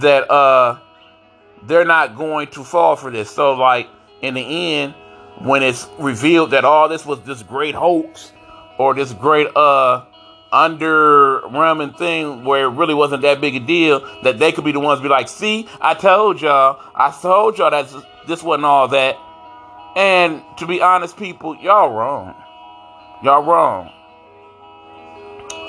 that 0.00 0.30
uh, 0.30 0.78
they're 1.64 1.84
not 1.84 2.16
going 2.16 2.46
to 2.48 2.64
fall 2.64 2.96
for 2.96 3.10
this. 3.10 3.30
So, 3.30 3.52
like, 3.52 3.88
in 4.22 4.34
the 4.34 4.40
end, 4.40 4.94
when 5.38 5.62
it's 5.62 5.88
revealed 5.98 6.52
that 6.52 6.64
all 6.64 6.88
this 6.88 7.04
was 7.04 7.20
this 7.22 7.42
great 7.42 7.74
hoax 7.74 8.32
or 8.78 8.94
this 8.94 9.12
great 9.12 9.48
uh 9.56 10.04
underwhelming 10.52 11.96
thing 11.96 12.44
where 12.44 12.64
it 12.66 12.70
really 12.70 12.94
wasn't 12.94 13.22
that 13.22 13.40
big 13.40 13.56
a 13.56 13.60
deal 13.60 14.00
that 14.22 14.38
they 14.38 14.52
could 14.52 14.64
be 14.64 14.72
the 14.72 14.80
ones 14.80 15.00
be 15.00 15.08
like, 15.08 15.28
see, 15.28 15.66
I 15.80 15.94
told 15.94 16.40
y'all, 16.40 16.80
I 16.94 17.10
told 17.10 17.58
y'all 17.58 17.70
that 17.70 17.88
this 18.26 18.42
wasn't 18.42 18.66
all 18.66 18.88
that. 18.88 19.16
And 19.96 20.42
to 20.58 20.66
be 20.66 20.80
honest, 20.82 21.16
people, 21.16 21.56
y'all 21.56 21.90
wrong. 21.90 22.34
Y'all 23.22 23.42
wrong. 23.42 23.90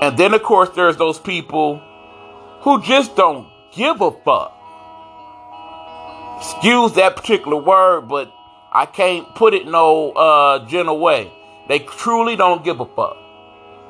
And 0.02 0.18
then, 0.18 0.34
of 0.34 0.44
course, 0.44 0.70
there's 0.75 0.98
those 0.98 1.20
people 1.20 1.82
who 2.62 2.82
just 2.82 3.16
don't 3.16 3.48
give 3.72 4.02
a 4.02 4.12
fuck. 4.12 4.54
excuse 6.38 6.94
that 6.94 7.16
particular 7.16 7.58
word, 7.58 8.08
but 8.08 8.34
I 8.72 8.86
can't 8.86 9.34
put 9.36 9.54
it 9.54 9.68
no 9.68 10.12
uh, 10.12 10.66
general 10.68 11.00
way. 11.00 11.32
They 11.68 11.80
truly 11.80 12.36
don't 12.36 12.63
give 12.63 12.80
a 12.80 12.86
fuck. 12.86 13.18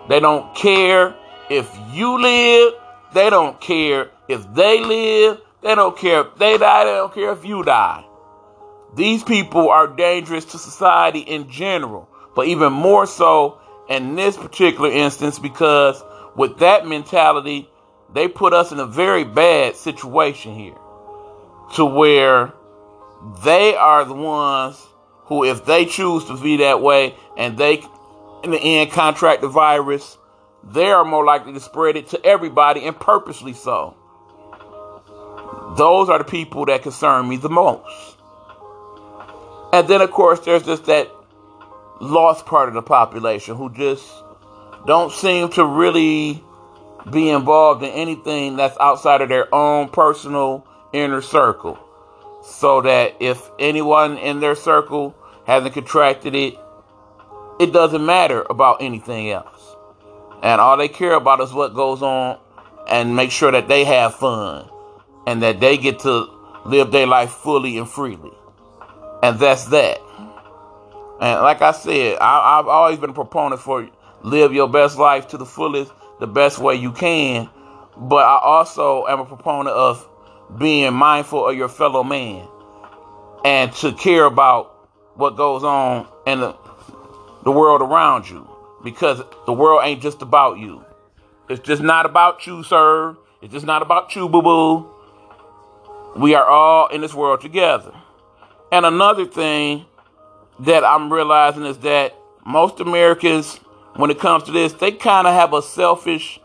They 0.09 0.19
don't 0.19 0.53
care 0.55 1.15
if 1.49 1.69
you 1.91 2.21
live. 2.21 2.73
They 3.13 3.29
don't 3.29 3.59
care 3.59 4.09
if 4.27 4.53
they 4.53 4.83
live. 4.83 5.41
They 5.61 5.75
don't 5.75 5.97
care 5.97 6.21
if 6.21 6.35
they 6.35 6.57
die. 6.57 6.85
They 6.85 6.91
don't 6.91 7.13
care 7.13 7.31
if 7.31 7.45
you 7.45 7.63
die. 7.63 8.05
These 8.95 9.23
people 9.23 9.69
are 9.69 9.87
dangerous 9.87 10.45
to 10.45 10.57
society 10.57 11.19
in 11.19 11.49
general, 11.49 12.07
but 12.35 12.47
even 12.47 12.73
more 12.73 13.07
so 13.07 13.59
in 13.89 14.15
this 14.15 14.37
particular 14.37 14.91
instance 14.91 15.39
because 15.39 16.03
with 16.35 16.59
that 16.59 16.87
mentality, 16.87 17.69
they 18.13 18.27
put 18.27 18.53
us 18.53 18.71
in 18.71 18.79
a 18.79 18.85
very 18.85 19.23
bad 19.23 19.75
situation 19.75 20.53
here 20.53 20.77
to 21.75 21.85
where 21.85 22.53
they 23.43 23.75
are 23.75 24.05
the 24.05 24.13
ones 24.13 24.85
who, 25.25 25.43
if 25.43 25.65
they 25.65 25.85
choose 25.85 26.25
to 26.25 26.37
be 26.37 26.57
that 26.57 26.81
way 26.81 27.15
and 27.37 27.57
they, 27.57 27.83
in 28.43 28.51
the 28.51 28.59
end, 28.59 28.91
contract 28.91 29.41
the 29.41 29.47
virus, 29.47 30.17
they 30.63 30.91
are 30.91 31.05
more 31.05 31.25
likely 31.25 31.53
to 31.53 31.59
spread 31.59 31.95
it 31.95 32.09
to 32.09 32.25
everybody 32.25 32.85
and 32.85 32.99
purposely 32.99 33.53
so. 33.53 33.95
Those 35.77 36.09
are 36.09 36.19
the 36.19 36.23
people 36.23 36.65
that 36.65 36.83
concern 36.83 37.27
me 37.27 37.37
the 37.37 37.49
most. 37.49 38.17
And 39.71 39.87
then, 39.87 40.01
of 40.01 40.11
course, 40.11 40.39
there's 40.41 40.63
just 40.63 40.85
that 40.85 41.09
lost 41.99 42.45
part 42.45 42.67
of 42.67 42.75
the 42.75 42.81
population 42.81 43.55
who 43.55 43.71
just 43.73 44.07
don't 44.85 45.11
seem 45.11 45.49
to 45.49 45.65
really 45.65 46.43
be 47.09 47.29
involved 47.29 47.83
in 47.83 47.89
anything 47.89 48.55
that's 48.55 48.77
outside 48.79 49.21
of 49.21 49.29
their 49.29 49.53
own 49.53 49.89
personal 49.89 50.67
inner 50.91 51.21
circle. 51.21 51.79
So 52.43 52.81
that 52.81 53.15
if 53.19 53.49
anyone 53.57 54.17
in 54.17 54.41
their 54.41 54.55
circle 54.55 55.15
hasn't 55.47 55.73
contracted 55.73 56.35
it, 56.35 56.57
it 57.59 57.71
doesn't 57.71 58.05
matter 58.05 58.45
about 58.49 58.81
anything 58.81 59.29
else. 59.31 59.75
And 60.41 60.59
all 60.59 60.77
they 60.77 60.89
care 60.89 61.13
about 61.13 61.39
is 61.41 61.53
what 61.53 61.73
goes 61.73 62.01
on 62.01 62.39
and 62.87 63.15
make 63.15 63.31
sure 63.31 63.51
that 63.51 63.67
they 63.67 63.85
have 63.85 64.15
fun 64.15 64.69
and 65.25 65.41
that 65.41 65.59
they 65.59 65.77
get 65.77 65.99
to 65.99 66.27
live 66.65 66.91
their 66.91 67.07
life 67.07 67.31
fully 67.31 67.77
and 67.77 67.89
freely. 67.89 68.31
And 69.21 69.39
that's 69.39 69.65
that. 69.65 69.99
And 71.21 71.41
like 71.41 71.61
I 71.61 71.71
said, 71.71 72.17
I, 72.19 72.57
have 72.57 72.67
always 72.67 72.99
been 72.99 73.11
a 73.11 73.13
proponent 73.13 73.61
for 73.61 73.87
live 74.21 74.53
your 74.53 74.67
best 74.67 74.97
life 74.97 75.27
to 75.29 75.37
the 75.37 75.45
fullest, 75.45 75.91
the 76.19 76.27
best 76.27 76.59
way 76.59 76.75
you 76.75 76.91
can. 76.91 77.49
But 77.95 78.25
I 78.25 78.39
also 78.43 79.05
am 79.07 79.19
a 79.21 79.25
proponent 79.25 79.75
of 79.75 80.09
being 80.57 80.93
mindful 80.93 81.47
of 81.47 81.55
your 81.55 81.69
fellow 81.69 82.03
man 82.03 82.47
and 83.45 83.71
to 83.73 83.93
care 83.93 84.25
about 84.25 84.89
what 85.15 85.37
goes 85.37 85.63
on 85.63 86.07
in 86.25 86.41
the, 86.41 86.55
the 87.43 87.51
world 87.51 87.81
around 87.81 88.29
you 88.29 88.47
because 88.83 89.21
the 89.45 89.53
world 89.53 89.81
ain't 89.83 90.01
just 90.01 90.21
about 90.21 90.57
you. 90.57 90.83
It's 91.49 91.65
just 91.65 91.81
not 91.81 92.05
about 92.05 92.47
you, 92.47 92.63
sir. 92.63 93.17
It's 93.41 93.53
just 93.53 93.65
not 93.65 93.81
about 93.81 94.15
you, 94.15 94.29
boo 94.29 94.41
boo. 94.41 94.89
We 96.15 96.35
are 96.35 96.45
all 96.45 96.87
in 96.87 97.01
this 97.01 97.13
world 97.13 97.41
together. 97.41 97.93
And 98.71 98.85
another 98.85 99.25
thing 99.25 99.85
that 100.59 100.83
I'm 100.83 101.11
realizing 101.11 101.65
is 101.65 101.77
that 101.79 102.15
most 102.45 102.79
Americans, 102.79 103.57
when 103.95 104.09
it 104.09 104.19
comes 104.19 104.43
to 104.43 104.51
this, 104.51 104.73
they 104.73 104.91
kind 104.91 105.27
of 105.27 105.33
have 105.33 105.53
a 105.53 105.61
selfish 105.61 106.39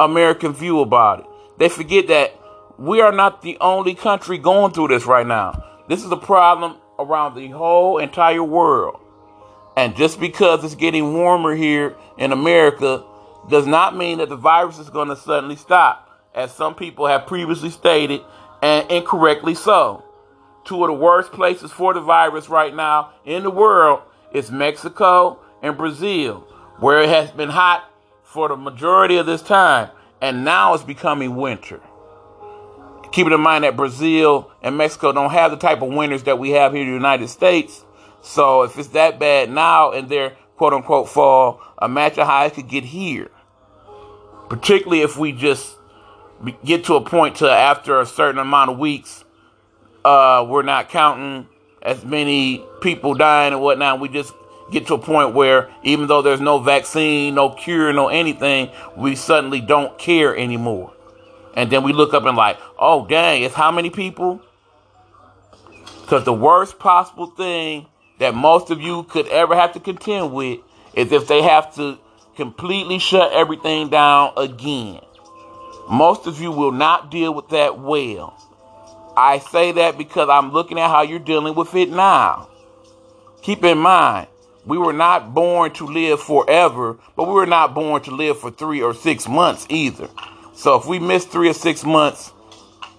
American 0.00 0.52
view 0.52 0.80
about 0.80 1.20
it. 1.20 1.26
They 1.58 1.68
forget 1.68 2.08
that 2.08 2.38
we 2.78 3.00
are 3.00 3.12
not 3.12 3.42
the 3.42 3.58
only 3.60 3.94
country 3.94 4.38
going 4.38 4.72
through 4.72 4.88
this 4.88 5.04
right 5.04 5.26
now. 5.26 5.62
This 5.88 6.04
is 6.04 6.10
a 6.10 6.16
problem 6.16 6.76
around 6.98 7.34
the 7.34 7.48
whole 7.48 7.98
entire 7.98 8.42
world. 8.42 9.01
And 9.76 9.96
just 9.96 10.20
because 10.20 10.64
it's 10.64 10.74
getting 10.74 11.14
warmer 11.14 11.54
here 11.54 11.96
in 12.18 12.32
America 12.32 13.04
does 13.48 13.66
not 13.66 13.96
mean 13.96 14.18
that 14.18 14.28
the 14.28 14.36
virus 14.36 14.78
is 14.78 14.90
going 14.90 15.08
to 15.08 15.16
suddenly 15.16 15.56
stop, 15.56 16.08
as 16.34 16.52
some 16.54 16.74
people 16.74 17.06
have 17.06 17.26
previously 17.26 17.70
stated, 17.70 18.20
and 18.62 18.90
incorrectly 18.90 19.54
so 19.54 20.04
two 20.64 20.82
of 20.84 20.88
the 20.88 20.94
worst 20.94 21.32
places 21.32 21.70
for 21.72 21.94
the 21.94 22.00
virus 22.00 22.48
right 22.48 22.74
now 22.74 23.10
in 23.24 23.42
the 23.42 23.50
world 23.50 24.02
is 24.32 24.50
Mexico 24.50 25.38
and 25.62 25.76
Brazil, 25.76 26.46
where 26.78 27.02
it 27.02 27.08
has 27.08 27.30
been 27.30 27.48
hot 27.48 27.88
for 28.22 28.48
the 28.48 28.56
majority 28.56 29.16
of 29.16 29.26
this 29.26 29.42
time, 29.42 29.90
and 30.20 30.44
now 30.44 30.74
it's 30.74 30.82
becoming 30.82 31.36
winter. 31.36 31.80
Keeping 33.12 33.32
in 33.32 33.40
mind 33.40 33.64
that 33.64 33.76
Brazil 33.76 34.50
and 34.62 34.76
Mexico 34.76 35.12
don't 35.12 35.30
have 35.30 35.50
the 35.50 35.56
type 35.56 35.82
of 35.82 35.88
winters 35.88 36.22
that 36.22 36.38
we 36.38 36.50
have 36.50 36.72
here 36.72 36.82
in 36.82 36.88
the 36.88 36.94
United 36.94 37.28
States. 37.28 37.84
So 38.22 38.62
if 38.62 38.78
it's 38.78 38.88
that 38.88 39.18
bad 39.18 39.50
now 39.50 39.92
and 39.92 40.08
their 40.08 40.30
quote 40.56 40.72
unquote 40.72 41.08
fall, 41.08 41.60
imagine 41.80 42.24
how 42.24 42.44
it 42.44 42.54
could 42.54 42.68
get 42.68 42.84
here. 42.84 43.30
Particularly 44.48 45.02
if 45.02 45.16
we 45.16 45.32
just 45.32 45.76
get 46.64 46.84
to 46.84 46.94
a 46.94 47.00
point 47.00 47.36
to 47.36 47.50
after 47.50 48.00
a 48.00 48.06
certain 48.06 48.38
amount 48.38 48.70
of 48.70 48.78
weeks 48.78 49.24
uh, 50.04 50.44
we're 50.48 50.62
not 50.62 50.88
counting 50.88 51.48
as 51.82 52.04
many 52.04 52.64
people 52.80 53.14
dying 53.14 53.52
and 53.52 53.62
whatnot. 53.62 54.00
We 54.00 54.08
just 54.08 54.32
get 54.70 54.86
to 54.88 54.94
a 54.94 54.98
point 54.98 55.34
where 55.34 55.70
even 55.82 56.06
though 56.06 56.22
there's 56.22 56.40
no 56.40 56.58
vaccine, 56.58 57.34
no 57.34 57.50
cure, 57.50 57.92
no 57.92 58.08
anything, 58.08 58.70
we 58.96 59.16
suddenly 59.16 59.60
don't 59.60 59.98
care 59.98 60.36
anymore. 60.36 60.92
And 61.54 61.70
then 61.70 61.82
we 61.82 61.92
look 61.92 62.14
up 62.14 62.24
and 62.24 62.36
like, 62.36 62.58
oh 62.78 63.06
dang, 63.06 63.42
it's 63.42 63.54
how 63.54 63.70
many 63.70 63.90
people? 63.90 64.40
Because 66.02 66.24
the 66.24 66.32
worst 66.32 66.78
possible 66.78 67.26
thing 67.26 67.86
that 68.22 68.34
most 68.34 68.70
of 68.70 68.80
you 68.80 69.02
could 69.04 69.26
ever 69.28 69.56
have 69.56 69.72
to 69.72 69.80
contend 69.80 70.32
with 70.32 70.60
is 70.94 71.10
if 71.10 71.26
they 71.26 71.42
have 71.42 71.74
to 71.74 71.98
completely 72.36 72.98
shut 72.98 73.32
everything 73.32 73.88
down 73.88 74.32
again. 74.36 75.00
Most 75.90 76.26
of 76.26 76.40
you 76.40 76.52
will 76.52 76.72
not 76.72 77.10
deal 77.10 77.34
with 77.34 77.48
that 77.48 77.80
well. 77.80 78.38
I 79.16 79.40
say 79.40 79.72
that 79.72 79.98
because 79.98 80.28
I'm 80.28 80.52
looking 80.52 80.78
at 80.78 80.88
how 80.88 81.02
you're 81.02 81.18
dealing 81.18 81.54
with 81.54 81.74
it 81.74 81.90
now. 81.90 82.48
Keep 83.42 83.64
in 83.64 83.78
mind, 83.78 84.28
we 84.64 84.78
were 84.78 84.92
not 84.92 85.34
born 85.34 85.72
to 85.72 85.86
live 85.86 86.20
forever, 86.20 86.98
but 87.16 87.26
we 87.26 87.34
were 87.34 87.46
not 87.46 87.74
born 87.74 88.02
to 88.02 88.12
live 88.12 88.38
for 88.38 88.52
three 88.52 88.80
or 88.80 88.94
six 88.94 89.28
months 89.28 89.66
either. 89.68 90.08
So 90.54 90.76
if 90.76 90.86
we 90.86 91.00
miss 91.00 91.24
three 91.24 91.50
or 91.50 91.54
six 91.54 91.84
months 91.84 92.32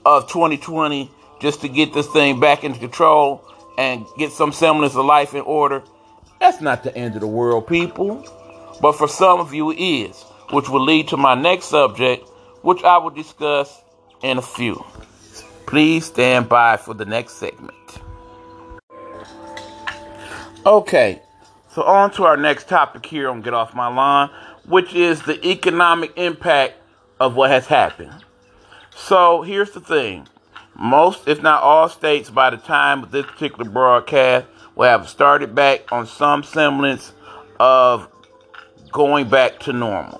of 0.05 0.27
2020 0.27 1.09
just 1.39 1.61
to 1.61 1.69
get 1.69 1.93
this 1.93 2.07
thing 2.07 2.41
back 2.41 2.65
into 2.65 2.79
control 2.79 3.41
and 3.77 4.05
get 4.17 4.31
some 4.31 4.51
semblance 4.51 4.95
of 4.95 5.05
life 5.05 5.33
in 5.33 5.41
order, 5.41 5.83
that's 6.39 6.61
not 6.61 6.83
the 6.83 6.95
end 6.95 7.15
of 7.15 7.21
the 7.21 7.27
world, 7.27 7.67
people. 7.67 8.25
But 8.81 8.93
for 8.93 9.07
some 9.07 9.39
of 9.39 9.53
you, 9.53 9.71
it 9.71 9.79
is, 9.79 10.21
which 10.51 10.69
will 10.69 10.83
lead 10.83 11.07
to 11.09 11.17
my 11.17 11.35
next 11.35 11.65
subject, 11.65 12.27
which 12.61 12.83
I 12.83 12.97
will 12.97 13.11
discuss 13.11 13.81
in 14.21 14.37
a 14.37 14.41
few. 14.41 14.83
Please 15.65 16.05
stand 16.05 16.49
by 16.49 16.77
for 16.77 16.93
the 16.93 17.05
next 17.05 17.33
segment. 17.33 17.73
Okay, 20.65 21.21
so 21.69 21.83
on 21.83 22.11
to 22.11 22.23
our 22.23 22.37
next 22.37 22.67
topic 22.67 23.05
here 23.05 23.29
on 23.29 23.41
Get 23.41 23.53
Off 23.53 23.73
My 23.73 23.87
Lawn, 23.87 24.29
which 24.65 24.93
is 24.93 25.21
the 25.23 25.45
economic 25.45 26.13
impact 26.15 26.75
of 27.19 27.35
what 27.35 27.51
has 27.51 27.67
happened. 27.67 28.23
So 28.95 29.41
here's 29.41 29.71
the 29.71 29.81
thing 29.81 30.27
most, 30.83 31.27
if 31.27 31.41
not 31.41 31.63
all 31.63 31.89
states, 31.89 32.29
by 32.29 32.49
the 32.49 32.57
time 32.57 33.03
of 33.03 33.11
this 33.11 33.25
particular 33.25 33.69
broadcast, 33.69 34.45
will 34.75 34.89
have 34.89 35.07
started 35.07 35.55
back 35.55 35.91
on 35.91 36.05
some 36.05 36.43
semblance 36.43 37.13
of 37.59 38.07
going 38.91 39.29
back 39.29 39.59
to 39.61 39.73
normal, 39.73 40.19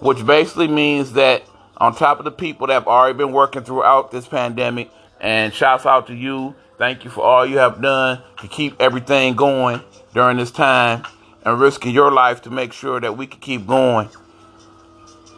which 0.00 0.24
basically 0.24 0.68
means 0.68 1.12
that 1.12 1.42
on 1.76 1.94
top 1.94 2.18
of 2.18 2.24
the 2.24 2.30
people 2.30 2.66
that 2.66 2.74
have 2.74 2.86
already 2.86 3.16
been 3.16 3.32
working 3.32 3.62
throughout 3.62 4.10
this 4.10 4.26
pandemic. 4.26 4.90
And 5.20 5.52
shouts 5.52 5.84
out 5.84 6.06
to 6.06 6.14
you. 6.14 6.54
Thank 6.78 7.02
you 7.02 7.10
for 7.10 7.24
all 7.24 7.44
you 7.44 7.58
have 7.58 7.82
done 7.82 8.22
to 8.40 8.46
keep 8.46 8.80
everything 8.80 9.34
going 9.34 9.82
during 10.14 10.36
this 10.36 10.52
time 10.52 11.02
and 11.44 11.58
risking 11.58 11.92
your 11.92 12.12
life 12.12 12.42
to 12.42 12.50
make 12.50 12.72
sure 12.72 13.00
that 13.00 13.16
we 13.16 13.26
can 13.26 13.40
keep 13.40 13.66
going. 13.66 14.10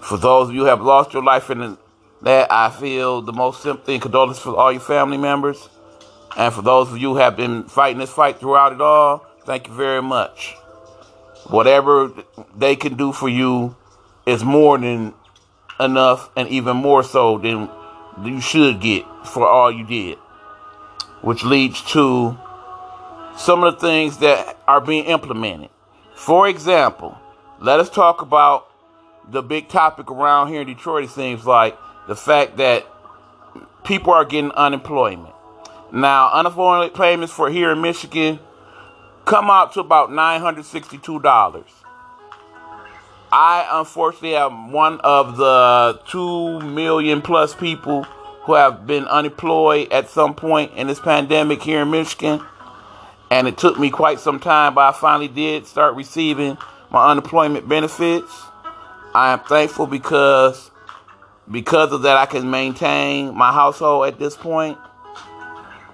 For 0.03 0.19
those 0.19 0.51
of 0.51 0.55
you 0.55 0.61
who 0.61 0.67
have 0.67 0.83
lost 0.83 1.15
your 1.15 1.23
life 1.23 1.49
in 1.49 1.79
that, 2.23 2.51
I 2.51 2.71
feel 2.71 3.23
the 3.23 3.33
most 3.33 3.63
sympathy 3.63 3.95
and 3.95 4.03
condolence 4.03 4.39
for 4.39 4.57
all 4.57 4.73
your 4.73 4.81
family 4.81 5.17
members. 5.17 5.69
And 6.37 6.53
for 6.53 6.63
those 6.63 6.91
of 6.91 6.99
you 6.99 7.11
who 7.11 7.17
have 7.17 7.37
been 7.37 7.65
fighting 7.65 7.99
this 7.99 8.11
fight 8.11 8.39
throughout 8.39 8.73
it 8.73 8.81
all, 8.81 9.27
thank 9.45 9.69
you 9.69 9.75
very 9.75 10.03
much. 10.03 10.55
Whatever 11.49 12.13
they 12.57 12.77
can 12.77 12.97
do 12.97 13.13
for 13.13 13.29
you 13.29 13.77
is 14.27 14.45
more 14.45 14.79
than 14.79 15.15
enough 15.81 16.31
and 16.37 16.49
even 16.49 16.77
more 16.77 17.03
so 17.03 17.39
than 17.39 17.69
you 18.23 18.41
should 18.41 18.81
get 18.81 19.05
for 19.27 19.47
all 19.47 19.73
you 19.73 19.85
did. 19.85 20.19
Which 21.23 21.43
leads 21.43 21.83
to 21.93 22.39
some 23.37 23.65
of 23.65 23.75
the 23.75 23.81
things 23.81 24.19
that 24.19 24.59
are 24.69 24.81
being 24.81 25.07
implemented. 25.07 25.71
For 26.15 26.47
example, 26.49 27.19
let 27.59 27.81
us 27.81 27.91
talk 27.91 28.23
about 28.23 28.71
the 29.29 29.43
big 29.43 29.69
topic 29.69 30.11
around 30.11 30.49
here 30.49 30.61
in 30.61 30.67
Detroit, 30.67 31.05
it 31.05 31.11
seems 31.11 31.47
like 31.47 31.77
the 32.11 32.17
fact 32.17 32.57
that 32.57 32.85
people 33.85 34.13
are 34.13 34.25
getting 34.25 34.51
unemployment. 34.51 35.33
Now, 35.93 36.33
unemployment 36.33 36.93
payments 36.93 37.33
for 37.33 37.49
here 37.49 37.71
in 37.71 37.81
Michigan 37.81 38.41
come 39.27 39.49
out 39.49 39.75
to 39.75 39.81
about 39.81 40.11
$962. 40.11 41.65
I 43.31 43.69
unfortunately 43.71 44.35
am 44.35 44.73
one 44.73 44.99
of 45.03 45.37
the 45.37 46.01
2 46.09 46.59
million 46.63 47.23
plus 47.23 47.55
people 47.55 48.03
who 48.03 48.55
have 48.55 48.89
been 48.89 49.05
unemployed 49.05 49.93
at 49.93 50.09
some 50.09 50.35
point 50.35 50.73
in 50.75 50.89
this 50.89 50.99
pandemic 50.99 51.63
here 51.63 51.83
in 51.83 51.93
Michigan. 51.93 52.45
And 53.31 53.47
it 53.47 53.57
took 53.57 53.79
me 53.79 53.89
quite 53.89 54.19
some 54.19 54.41
time, 54.41 54.75
but 54.75 54.81
I 54.81 54.99
finally 54.99 55.29
did 55.29 55.65
start 55.65 55.95
receiving 55.95 56.59
my 56.91 57.09
unemployment 57.09 57.69
benefits. 57.69 58.43
I 59.15 59.33
am 59.33 59.39
thankful 59.39 59.87
because 59.87 60.70
because 61.51 61.93
of 61.93 62.03
that 62.03 62.17
I 62.17 62.27
can 62.27 62.51
maintain 62.51 63.35
my 63.35 63.53
household 63.53 64.07
at 64.07 64.19
this 64.19 64.37
point. 64.37 64.79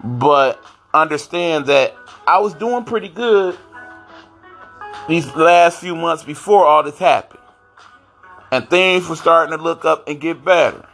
But 0.05 0.63
understand 0.93 1.67
that 1.67 1.97
I 2.27 2.39
was 2.39 2.55
doing 2.55 2.85
pretty 2.85 3.09
good 3.09 3.57
these 5.09 5.27
last 5.35 5.81
few 5.81 5.97
months 5.97 6.25
before 6.25 6.67
all 6.67 6.83
this 6.83 6.99
happened. 6.99 7.41
And 8.53 8.69
things 8.69 9.09
were 9.09 9.17
starting 9.17 9.57
to 9.57 9.63
look 9.63 9.85
up 9.85 10.09
and 10.09 10.21
get 10.21 10.45
better. 10.45 10.87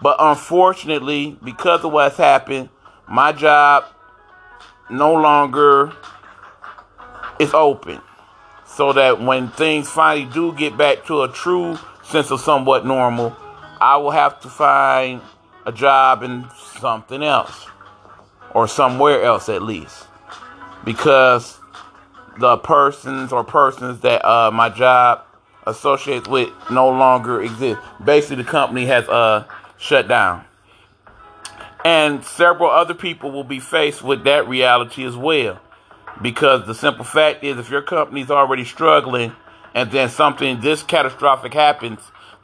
But 0.00 0.16
unfortunately, 0.18 1.38
because 1.44 1.84
of 1.84 1.92
what's 1.92 2.16
happened, 2.16 2.68
my 3.08 3.32
job 3.32 3.84
no 4.88 5.14
longer 5.14 5.92
is 7.38 7.52
open. 7.54 8.00
So 8.66 8.92
that 8.92 9.20
when 9.20 9.48
things 9.50 9.88
finally 9.88 10.30
do 10.32 10.52
get 10.52 10.76
back 10.76 11.04
to 11.06 11.22
a 11.22 11.28
true 11.28 11.76
sense 12.04 12.30
of 12.30 12.40
somewhat 12.40 12.86
normal, 12.86 13.36
I 13.80 13.96
will 13.96 14.10
have 14.10 14.40
to 14.40 14.48
find 14.48 15.22
a 15.64 15.72
job 15.72 16.22
in 16.22 16.46
something 16.78 17.22
else 17.22 17.66
or 18.54 18.68
somewhere 18.68 19.22
else 19.22 19.48
at 19.48 19.62
least 19.62 20.06
because 20.84 21.58
the 22.38 22.56
persons 22.58 23.32
or 23.32 23.44
persons 23.44 24.00
that 24.00 24.24
uh, 24.24 24.50
my 24.50 24.68
job 24.68 25.22
associates 25.66 26.28
with 26.28 26.50
no 26.70 26.88
longer 26.88 27.42
exist. 27.42 27.80
Basically, 28.02 28.36
the 28.42 28.50
company 28.50 28.86
has 28.86 29.08
uh, 29.08 29.44
shut 29.78 30.08
down. 30.08 30.44
And 31.84 32.24
several 32.24 32.70
other 32.70 32.94
people 32.94 33.30
will 33.30 33.44
be 33.44 33.60
faced 33.60 34.02
with 34.02 34.24
that 34.24 34.48
reality 34.48 35.04
as 35.04 35.16
well. 35.16 35.60
Because 36.20 36.66
the 36.66 36.74
simple 36.74 37.04
fact 37.04 37.42
is, 37.44 37.58
if 37.58 37.70
your 37.70 37.82
company 37.82 38.20
is 38.20 38.30
already 38.30 38.64
struggling 38.64 39.32
and 39.74 39.90
then 39.90 40.10
something 40.10 40.60
this 40.60 40.82
catastrophic 40.82 41.54
happens 41.54 42.00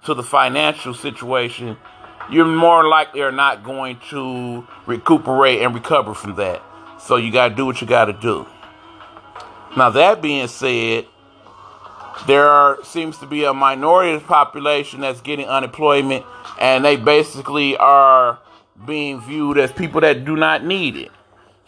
to 0.06 0.14
the 0.14 0.22
financial 0.22 0.94
situation, 0.94 1.76
you're 2.30 2.44
more 2.44 2.88
likely 2.88 3.20
are 3.20 3.32
not 3.32 3.62
going 3.62 3.98
to 4.10 4.66
recuperate 4.86 5.62
and 5.62 5.74
recover 5.74 6.14
from 6.14 6.36
that. 6.36 6.62
So 7.00 7.16
you 7.16 7.30
got 7.30 7.50
to 7.50 7.54
do 7.54 7.66
what 7.66 7.80
you 7.80 7.86
got 7.86 8.06
to 8.06 8.12
do. 8.12 8.46
Now, 9.76 9.90
that 9.90 10.22
being 10.22 10.48
said, 10.48 11.06
there 12.26 12.48
are, 12.48 12.82
seems 12.82 13.18
to 13.18 13.26
be 13.26 13.44
a 13.44 13.52
minority 13.52 14.14
of 14.14 14.22
the 14.22 14.26
population 14.26 15.02
that's 15.02 15.20
getting 15.20 15.46
unemployment, 15.46 16.24
and 16.58 16.84
they 16.84 16.96
basically 16.96 17.76
are 17.76 18.38
being 18.86 19.20
viewed 19.20 19.58
as 19.58 19.70
people 19.70 20.00
that 20.00 20.24
do 20.24 20.36
not 20.36 20.64
need 20.64 20.96
it. 20.96 21.12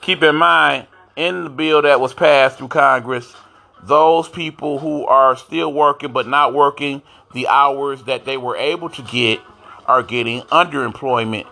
Keep 0.01 0.23
in 0.23 0.37
mind, 0.37 0.87
in 1.17 1.45
the 1.45 1.51
bill 1.51 1.83
that 1.83 2.01
was 2.01 2.15
passed 2.15 2.59
through 2.59 2.69
Congress, 2.69 3.35
those 3.83 4.29
people 4.29 4.79
who 4.79 5.05
are 5.07 5.37
still 5.37 5.73
working 5.73 6.13
but 6.13 6.27
not 6.27 6.55
working 6.55 7.03
the 7.33 7.49
hours 7.49 8.03
that 8.05 8.25
they 8.25 8.37
were 8.37 8.57
able 8.57 8.89
to 8.91 9.03
get 9.03 9.41
are 9.87 10.03
getting 10.03 10.43
underemployment. 10.43 11.47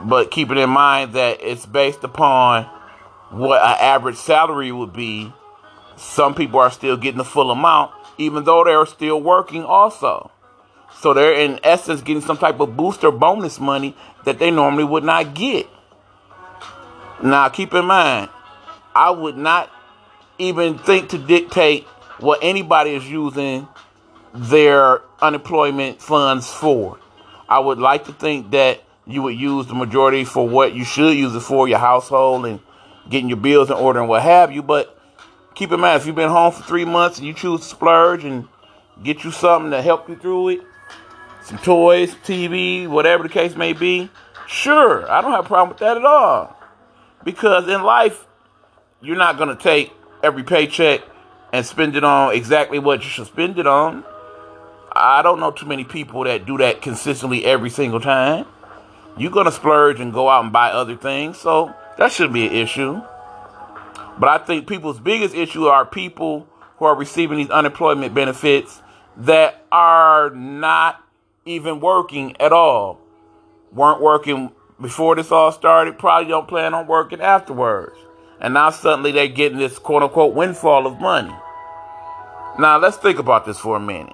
But 0.00 0.30
keeping 0.30 0.58
in 0.58 0.70
mind 0.70 1.14
that 1.14 1.38
it's 1.40 1.66
based 1.66 2.04
upon 2.04 2.64
what 3.30 3.62
an 3.62 3.76
average 3.80 4.16
salary 4.16 4.72
would 4.72 4.92
be, 4.92 5.32
some 5.96 6.34
people 6.34 6.60
are 6.60 6.70
still 6.70 6.96
getting 6.96 7.18
the 7.18 7.24
full 7.24 7.50
amount, 7.50 7.92
even 8.18 8.44
though 8.44 8.64
they're 8.64 8.86
still 8.86 9.20
working 9.20 9.64
also. 9.64 10.30
So 11.00 11.12
they're 11.14 11.34
in 11.34 11.60
essence 11.62 12.00
getting 12.00 12.22
some 12.22 12.38
type 12.38 12.60
of 12.60 12.76
booster 12.76 13.10
bonus 13.10 13.60
money 13.60 13.96
that 14.24 14.38
they 14.38 14.50
normally 14.50 14.84
would 14.84 15.04
not 15.04 15.34
get. 15.34 15.66
Now 17.22 17.48
keep 17.48 17.74
in 17.74 17.84
mind, 17.84 18.30
I 18.94 19.10
would 19.10 19.36
not 19.36 19.70
even 20.38 20.78
think 20.78 21.10
to 21.10 21.18
dictate 21.18 21.84
what 22.18 22.40
anybody 22.42 22.94
is 22.94 23.08
using 23.08 23.68
their 24.34 25.00
unemployment 25.20 26.02
funds 26.02 26.50
for. 26.50 26.98
I 27.48 27.58
would 27.58 27.78
like 27.78 28.06
to 28.06 28.12
think 28.12 28.50
that 28.50 28.82
you 29.06 29.22
would 29.22 29.38
use 29.38 29.66
the 29.66 29.74
majority 29.74 30.24
for 30.24 30.48
what 30.48 30.74
you 30.74 30.84
should 30.84 31.16
use 31.16 31.34
it 31.34 31.40
for, 31.40 31.68
your 31.68 31.78
household 31.78 32.46
and 32.46 32.60
getting 33.08 33.28
your 33.28 33.38
bills 33.38 33.70
in 33.70 33.76
order 33.76 34.00
and 34.00 34.08
what 34.08 34.22
have 34.22 34.50
you. 34.50 34.62
But 34.62 34.98
keep 35.54 35.70
in 35.72 35.80
mind, 35.80 36.00
if 36.00 36.06
you've 36.06 36.16
been 36.16 36.30
home 36.30 36.52
for 36.52 36.62
three 36.62 36.84
months 36.84 37.18
and 37.18 37.26
you 37.26 37.34
choose 37.34 37.60
to 37.60 37.66
splurge 37.66 38.24
and 38.24 38.48
get 39.02 39.24
you 39.24 39.30
something 39.30 39.70
to 39.70 39.82
help 39.82 40.08
you 40.08 40.16
through 40.16 40.48
it, 40.50 40.60
some 41.42 41.58
toys, 41.58 42.14
TV, 42.24 42.88
whatever 42.88 43.22
the 43.22 43.28
case 43.28 43.54
may 43.54 43.74
be, 43.74 44.08
sure, 44.46 45.10
I 45.10 45.20
don't 45.20 45.32
have 45.32 45.44
a 45.44 45.48
problem 45.48 45.68
with 45.70 45.78
that 45.78 45.96
at 45.96 46.04
all. 46.04 46.56
Because 47.22 47.68
in 47.68 47.82
life, 47.82 48.26
you're 49.02 49.16
not 49.16 49.36
going 49.36 49.54
to 49.54 49.62
take 49.62 49.92
every 50.24 50.42
paycheck 50.42 51.02
and 51.52 51.64
spend 51.64 51.94
it 51.94 52.02
on 52.02 52.34
exactly 52.34 52.78
what 52.78 53.04
you 53.04 53.10
should 53.10 53.26
spend 53.26 53.58
it 53.58 53.66
on. 53.66 54.02
I 54.92 55.22
don't 55.22 55.38
know 55.38 55.50
too 55.50 55.66
many 55.66 55.84
people 55.84 56.24
that 56.24 56.46
do 56.46 56.58
that 56.58 56.82
consistently 56.82 57.44
every 57.44 57.70
single 57.70 58.00
time. 58.00 58.46
You're 59.16 59.30
going 59.30 59.46
to 59.46 59.52
splurge 59.52 60.00
and 60.00 60.12
go 60.12 60.28
out 60.28 60.44
and 60.44 60.52
buy 60.52 60.70
other 60.70 60.96
things, 60.96 61.38
so 61.38 61.72
that 61.98 62.10
shouldn't 62.10 62.34
be 62.34 62.46
an 62.46 62.52
issue. 62.52 63.00
But 64.18 64.28
I 64.28 64.38
think 64.38 64.66
people's 64.66 64.98
biggest 64.98 65.34
issue 65.34 65.66
are 65.66 65.84
people 65.84 66.48
who 66.78 66.84
are 66.84 66.96
receiving 66.96 67.38
these 67.38 67.50
unemployment 67.50 68.14
benefits 68.14 68.82
that 69.18 69.64
are 69.70 70.30
not 70.30 71.00
even 71.44 71.80
working 71.80 72.36
at 72.40 72.52
all. 72.52 73.00
Weren't 73.72 74.00
working 74.00 74.52
before 74.80 75.14
this 75.14 75.30
all 75.30 75.52
started, 75.52 75.98
probably 75.98 76.28
don't 76.28 76.48
plan 76.48 76.74
on 76.74 76.86
working 76.86 77.20
afterwards. 77.20 77.96
And 78.44 78.52
now 78.52 78.68
suddenly 78.68 79.10
they're 79.10 79.26
getting 79.26 79.56
this 79.56 79.78
quote 79.78 80.02
unquote 80.02 80.34
windfall 80.34 80.86
of 80.86 81.00
money. 81.00 81.34
Now 82.58 82.76
let's 82.78 82.98
think 82.98 83.18
about 83.18 83.46
this 83.46 83.58
for 83.58 83.78
a 83.78 83.80
minute. 83.80 84.12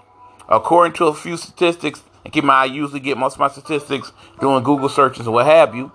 According 0.48 0.92
to 0.94 1.06
a 1.06 1.14
few 1.14 1.36
statistics, 1.36 2.04
and 2.24 2.32
keep 2.32 2.44
my 2.44 2.62
I 2.62 2.64
usually 2.66 3.00
get 3.00 3.18
most 3.18 3.34
of 3.34 3.40
my 3.40 3.48
statistics 3.48 4.12
doing 4.40 4.62
Google 4.62 4.88
searches 4.88 5.26
and 5.26 5.34
what 5.34 5.46
have 5.46 5.74
you. 5.74 5.90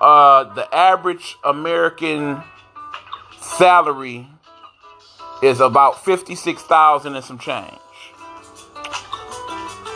Uh, 0.00 0.54
the 0.54 0.72
average 0.72 1.36
American 1.42 2.40
salary 3.40 4.28
is 5.42 5.58
about 5.58 6.04
fifty-six 6.04 6.62
thousand 6.62 7.16
and 7.16 7.24
some 7.24 7.40
change. 7.40 7.74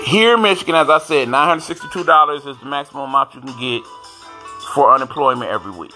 Here 0.04 0.34
in 0.34 0.42
Michigan, 0.42 0.74
as 0.74 0.90
I 0.90 0.98
said, 0.98 1.28
nine 1.28 1.46
hundred 1.46 1.62
sixty-two 1.62 2.02
dollars 2.02 2.44
is 2.44 2.58
the 2.58 2.66
maximum 2.66 3.08
amount 3.08 3.34
you 3.36 3.40
can 3.40 3.60
get 3.60 3.82
for 4.74 4.92
unemployment 4.92 5.48
every 5.48 5.70
week. 5.70 5.92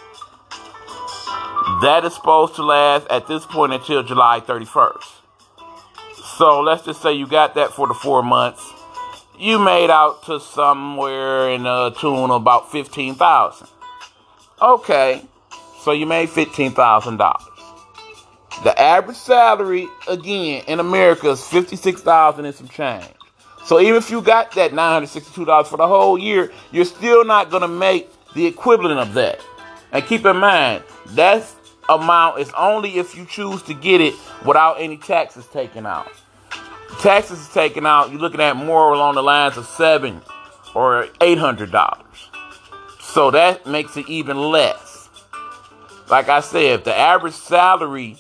That 1.82 2.02
is 2.04 2.14
supposed 2.14 2.56
to 2.56 2.62
last 2.62 3.06
at 3.08 3.26
this 3.26 3.46
point 3.46 3.72
until 3.72 4.02
July 4.02 4.40
thirty-first. 4.40 5.08
So 6.38 6.60
let's 6.60 6.84
just 6.84 7.00
say 7.00 7.14
you 7.14 7.26
got 7.26 7.54
that 7.54 7.72
for 7.72 7.88
the 7.88 7.94
four 7.94 8.22
months. 8.22 8.62
You 9.38 9.58
made 9.58 9.88
out 9.88 10.24
to 10.24 10.40
somewhere 10.40 11.50
in 11.50 11.64
a 11.64 11.90
tune 11.98 12.30
of 12.30 12.42
about 12.42 12.70
fifteen 12.70 13.14
thousand. 13.14 13.68
Okay, 14.60 15.22
so 15.80 15.92
you 15.92 16.04
made 16.04 16.28
fifteen 16.28 16.72
thousand 16.72 17.16
dollars. 17.16 17.46
The 18.62 18.78
average 18.78 19.16
salary 19.16 19.88
again 20.06 20.64
in 20.66 20.80
America 20.80 21.30
is 21.30 21.42
fifty 21.42 21.76
six 21.76 22.02
thousand 22.02 22.44
and 22.44 22.54
some 22.54 22.68
change. 22.68 23.08
So 23.64 23.80
even 23.80 23.96
if 23.96 24.10
you 24.10 24.20
got 24.20 24.52
that 24.52 24.74
nine 24.74 24.92
hundred 24.92 25.06
sixty 25.06 25.32
two 25.32 25.46
dollars 25.46 25.68
for 25.68 25.78
the 25.78 25.88
whole 25.88 26.18
year, 26.18 26.52
you're 26.72 26.84
still 26.84 27.24
not 27.24 27.50
gonna 27.50 27.68
make 27.68 28.10
the 28.34 28.44
equivalent 28.44 29.00
of 29.00 29.14
that. 29.14 29.40
And 29.92 30.04
keep 30.04 30.26
in 30.26 30.36
mind 30.36 30.84
that 31.14 31.46
amount 31.90 32.38
is 32.38 32.50
only 32.56 32.98
if 32.98 33.14
you 33.16 33.26
choose 33.26 33.62
to 33.64 33.74
get 33.74 34.00
it 34.00 34.14
without 34.46 34.74
any 34.80 34.96
taxes 34.96 35.46
taken 35.46 35.84
out 35.84 36.10
taxes 36.98 37.48
taken 37.48 37.86
out, 37.86 38.10
you're 38.10 38.20
looking 38.20 38.40
at 38.40 38.56
more 38.56 38.92
along 38.92 39.14
the 39.14 39.22
lines 39.22 39.56
of 39.56 39.66
seven 39.66 40.20
or 40.74 41.08
eight 41.20 41.38
hundred 41.38 41.70
dollars. 41.70 42.28
So 43.00 43.30
that 43.30 43.66
makes 43.66 43.96
it 43.96 44.08
even 44.08 44.36
less. 44.36 45.08
Like 46.08 46.28
I 46.28 46.40
said, 46.40 46.84
the 46.84 46.96
average 46.96 47.34
salary, 47.34 48.16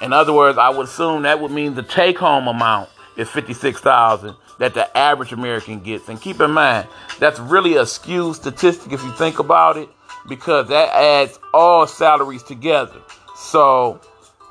in 0.00 0.12
other 0.12 0.32
words, 0.32 0.58
I 0.58 0.70
would 0.70 0.86
assume 0.86 1.22
that 1.22 1.40
would 1.40 1.50
mean 1.50 1.74
the 1.74 1.82
take-home 1.82 2.48
amount 2.48 2.88
is 3.16 3.28
fifty-six 3.28 3.80
thousand 3.80 4.36
that 4.58 4.74
the 4.74 4.96
average 4.96 5.32
American 5.32 5.80
gets. 5.80 6.08
And 6.08 6.20
keep 6.20 6.40
in 6.40 6.50
mind, 6.50 6.88
that's 7.18 7.38
really 7.38 7.76
a 7.76 7.86
skewed 7.86 8.36
statistic 8.36 8.92
if 8.92 9.02
you 9.04 9.12
think 9.12 9.38
about 9.38 9.76
it, 9.76 9.88
because 10.26 10.68
that 10.68 10.94
adds 10.94 11.38
all 11.54 11.86
salaries 11.86 12.42
together. 12.42 13.00
So 13.36 14.00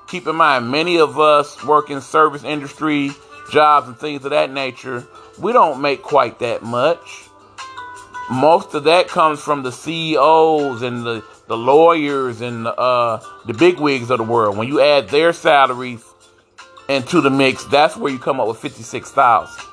keep 0.07 0.27
in 0.27 0.35
mind, 0.35 0.71
many 0.71 0.99
of 0.99 1.19
us 1.19 1.63
work 1.63 1.89
in 1.89 2.01
service 2.01 2.43
industry 2.43 3.11
jobs 3.51 3.87
and 3.87 3.97
things 3.97 4.23
of 4.25 4.31
that 4.31 4.51
nature, 4.51 5.07
we 5.39 5.53
don't 5.53 5.81
make 5.81 6.01
quite 6.01 6.39
that 6.39 6.63
much. 6.63 7.29
most 8.29 8.73
of 8.73 8.83
that 8.85 9.07
comes 9.07 9.39
from 9.39 9.63
the 9.63 9.71
CEOs 9.71 10.81
and 10.81 11.05
the, 11.05 11.23
the 11.47 11.57
lawyers 11.57 12.41
and 12.41 12.65
the, 12.65 12.75
uh, 12.75 13.21
the 13.45 13.53
bigwigs 13.53 14.09
of 14.09 14.17
the 14.17 14.23
world. 14.23 14.57
When 14.57 14.67
you 14.67 14.81
add 14.81 15.09
their 15.09 15.31
salaries 15.31 16.03
into 16.89 17.21
the 17.21 17.29
mix, 17.29 17.63
that's 17.65 17.95
where 17.95 18.11
you 18.11 18.19
come 18.19 18.39
up 18.39 18.47
with 18.47 18.57
56,000. 18.57 19.65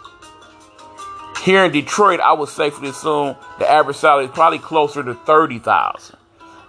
Here 1.44 1.62
in 1.62 1.72
Detroit, 1.72 2.20
I 2.20 2.32
would 2.32 2.48
safely 2.48 2.88
assume 2.88 3.36
the 3.58 3.70
average 3.70 3.98
salary 3.98 4.24
is 4.24 4.30
probably 4.30 4.58
closer 4.58 5.02
to 5.02 5.12
30,000, 5.12 6.16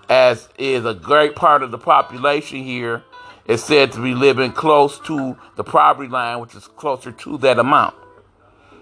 as 0.10 0.50
is 0.58 0.84
a 0.84 0.94
great 0.94 1.34
part 1.34 1.64
of 1.64 1.72
the 1.72 1.78
population 1.78 2.62
here 2.62 3.02
is 3.46 3.64
said 3.64 3.94
to 3.94 4.02
be 4.04 4.14
living 4.14 4.52
close 4.52 5.00
to 5.00 5.38
the 5.56 5.64
poverty 5.64 6.10
line, 6.10 6.42
which 6.42 6.56
is 6.56 6.68
closer 6.68 7.14
to 7.14 7.38
that 7.38 7.58
amount. 7.58 7.96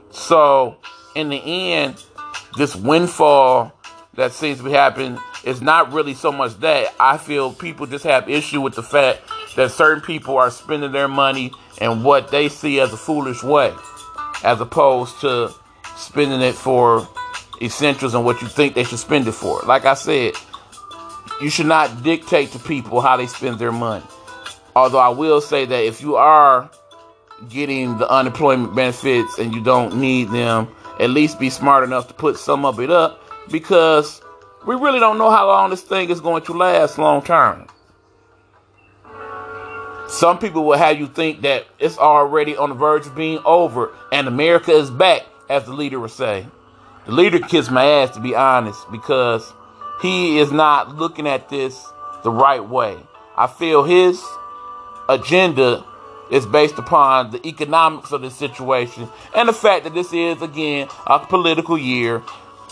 So, 0.09 0.77
in 1.13 1.29
the 1.29 1.37
end, 1.37 2.03
this 2.57 2.75
windfall 2.75 3.71
that 4.15 4.31
seems 4.31 4.57
to 4.57 4.63
be 4.63 4.71
happening 4.71 5.19
is 5.43 5.61
not 5.61 5.93
really 5.93 6.15
so 6.15 6.31
much 6.31 6.59
that. 6.61 6.91
I 6.99 7.17
feel 7.17 7.53
people 7.53 7.85
just 7.85 8.05
have 8.05 8.27
issue 8.27 8.61
with 8.61 8.73
the 8.73 8.81
fact 8.81 9.21
that 9.55 9.69
certain 9.69 10.01
people 10.01 10.37
are 10.39 10.49
spending 10.49 10.91
their 10.91 11.07
money 11.07 11.51
in 11.79 12.01
what 12.01 12.31
they 12.31 12.49
see 12.49 12.79
as 12.79 12.91
a 12.93 12.97
foolish 12.97 13.43
way, 13.43 13.71
as 14.43 14.59
opposed 14.59 15.21
to 15.21 15.53
spending 15.95 16.41
it 16.41 16.55
for 16.55 17.07
essentials 17.61 18.13
and 18.13 18.25
what 18.25 18.41
you 18.41 18.47
think 18.47 18.75
they 18.75 18.83
should 18.83 18.99
spend 18.99 19.27
it 19.27 19.33
for. 19.33 19.61
Like 19.61 19.85
I 19.85 19.93
said, 19.93 20.33
you 21.41 21.49
should 21.49 21.65
not 21.65 22.03
dictate 22.03 22.51
to 22.51 22.59
people 22.59 23.01
how 23.01 23.17
they 23.17 23.27
spend 23.27 23.59
their 23.59 23.71
money. 23.71 24.05
Although 24.75 24.99
I 24.99 25.09
will 25.09 25.41
say 25.41 25.65
that 25.65 25.83
if 25.83 26.01
you 26.01 26.15
are 26.15 26.69
getting 27.49 27.97
the 27.97 28.09
unemployment 28.09 28.75
benefits 28.75 29.37
and 29.37 29.53
you 29.53 29.61
don't 29.61 29.97
need 29.97 30.29
them, 30.29 30.67
at 30.99 31.09
least 31.09 31.39
be 31.39 31.49
smart 31.49 31.83
enough 31.83 32.07
to 32.07 32.13
put 32.13 32.37
some 32.37 32.65
of 32.65 32.79
it 32.79 32.89
up 32.89 33.19
because 33.51 34.21
we 34.65 34.75
really 34.75 34.99
don't 34.99 35.17
know 35.17 35.29
how 35.29 35.47
long 35.47 35.69
this 35.69 35.81
thing 35.81 36.09
is 36.09 36.21
going 36.21 36.43
to 36.43 36.53
last 36.53 36.97
long 36.97 37.21
term. 37.21 37.67
Some 40.07 40.37
people 40.37 40.63
will 40.63 40.77
have 40.77 40.99
you 40.99 41.07
think 41.07 41.41
that 41.41 41.65
it's 41.79 41.97
already 41.97 42.55
on 42.55 42.69
the 42.69 42.75
verge 42.75 43.07
of 43.07 43.15
being 43.15 43.39
over 43.45 43.95
and 44.11 44.27
America 44.27 44.71
is 44.71 44.91
back, 44.91 45.23
as 45.49 45.65
the 45.65 45.73
leader 45.73 45.99
would 45.99 46.11
say. 46.11 46.45
The 47.05 47.11
leader 47.11 47.39
kissed 47.39 47.71
my 47.71 47.85
ass, 47.85 48.11
to 48.11 48.21
be 48.21 48.35
honest, 48.35 48.89
because 48.91 49.53
he 50.01 50.39
is 50.39 50.51
not 50.51 50.95
looking 50.95 51.27
at 51.27 51.49
this 51.49 51.85
the 52.23 52.31
right 52.31 52.63
way. 52.63 52.97
I 53.35 53.47
feel 53.47 53.83
his 53.83 54.23
agenda 55.09 55.83
is 56.31 56.45
based 56.45 56.77
upon 56.77 57.31
the 57.31 57.45
economics 57.47 58.11
of 58.11 58.21
the 58.21 58.31
situation 58.31 59.09
and 59.35 59.49
the 59.49 59.53
fact 59.53 59.83
that 59.83 59.93
this 59.93 60.13
is, 60.13 60.41
again, 60.41 60.87
a 61.05 61.19
political 61.19 61.77
year 61.77 62.23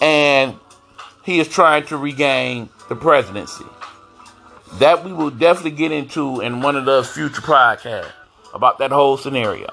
and 0.02 0.58
he 1.24 1.40
is 1.40 1.48
trying 1.48 1.86
to 1.88 1.98
regain 1.98 2.70
the 2.90 2.96
presidency. 2.96 3.66
That 4.80 5.04
we 5.04 5.14
will 5.14 5.30
definitely 5.30 5.72
get 5.72 5.92
into 5.92 6.40
in 6.40 6.62
one 6.62 6.76
of 6.76 6.86
the 6.86 7.04
future 7.04 7.42
podcasts 7.42 8.12
about 8.54 8.80
that 8.80 8.92
whole 8.92 9.18
scenario. 9.18 9.70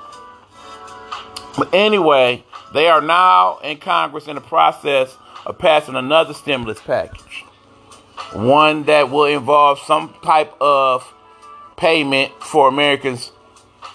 But 1.56 1.72
anyway, 1.72 2.44
they 2.72 2.88
are 2.88 3.00
now 3.00 3.58
in 3.58 3.78
Congress 3.78 4.26
in 4.26 4.34
the 4.34 4.40
process 4.40 5.16
of 5.46 5.58
passing 5.58 5.94
another 5.94 6.34
stimulus 6.34 6.80
package. 6.80 7.44
One 8.32 8.84
that 8.84 9.10
will 9.10 9.24
involve 9.24 9.78
some 9.80 10.14
type 10.22 10.52
of 10.60 11.12
payment 11.76 12.32
for 12.42 12.68
Americans 12.68 13.32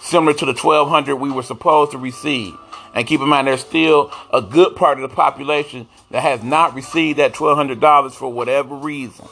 similar 0.00 0.34
to 0.34 0.46
the 0.46 0.54
1200 0.54 1.16
we 1.16 1.30
were 1.30 1.42
supposed 1.42 1.92
to 1.92 1.98
receive. 1.98 2.54
And 2.94 3.06
keep 3.06 3.20
in 3.20 3.28
mind, 3.28 3.48
there's 3.48 3.60
still 3.60 4.12
a 4.32 4.40
good 4.40 4.76
part 4.76 4.98
of 4.98 5.08
the 5.08 5.14
population 5.14 5.88
that 6.10 6.22
has 6.22 6.42
not 6.42 6.74
received 6.74 7.18
that 7.18 7.34
$1,200 7.34 8.12
for 8.12 8.32
whatever 8.32 8.74
reason. 8.74 9.26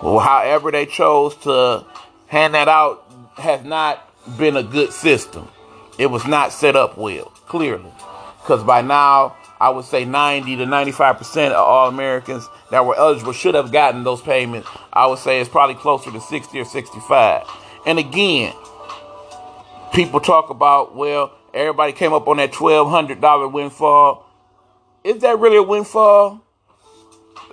Or 0.00 0.22
however 0.22 0.70
they 0.70 0.86
chose 0.86 1.34
to 1.38 1.84
hand 2.28 2.54
that 2.54 2.68
out 2.68 3.04
has 3.36 3.64
not 3.64 4.06
been 4.38 4.56
a 4.56 4.62
good 4.62 4.92
system. 4.92 5.48
It 5.98 6.06
was 6.06 6.26
not 6.26 6.52
set 6.52 6.76
up 6.76 6.96
well, 6.96 7.26
clearly. 7.46 7.92
Because 8.42 8.64
by 8.64 8.82
now, 8.82 9.36
I 9.60 9.68
would 9.68 9.84
say 9.84 10.04
90 10.04 10.56
to 10.56 10.64
95% 10.64 11.48
of 11.48 11.52
all 11.52 11.88
Americans 11.88 12.48
that 12.70 12.84
were 12.86 12.96
eligible 12.96 13.32
should 13.32 13.54
have 13.54 13.70
gotten 13.70 14.04
those 14.04 14.22
payments. 14.22 14.68
I 14.92 15.06
would 15.06 15.18
say 15.18 15.40
it's 15.40 15.50
probably 15.50 15.74
closer 15.74 16.10
to 16.10 16.20
60 16.20 16.58
or 16.58 16.64
65. 16.64 17.46
And 17.86 17.98
again, 17.98 18.54
people 19.92 20.20
talk 20.20 20.48
about, 20.50 20.96
well, 20.96 21.32
everybody 21.52 21.92
came 21.92 22.12
up 22.12 22.26
on 22.26 22.38
that 22.38 22.52
$1,200 22.52 23.52
windfall. 23.52 24.26
Is 25.04 25.20
that 25.20 25.38
really 25.38 25.56
a 25.56 25.62
windfall? 25.62 26.42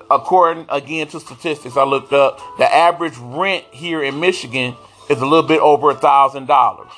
According 0.10 0.68
again 0.70 1.08
to 1.10 1.20
statistics 1.20 1.76
I 1.76 1.84
looked 1.84 2.14
up, 2.14 2.40
the 2.58 2.74
average 2.74 3.18
rent 3.18 3.66
here 3.72 4.02
in 4.02 4.22
Michigan 4.22 4.76
is 5.10 5.20
a 5.20 5.26
little 5.26 5.48
bit 5.48 5.60
over 5.60 5.90
a 5.90 5.96
thousand 5.96 6.48
dollars. 6.48 6.92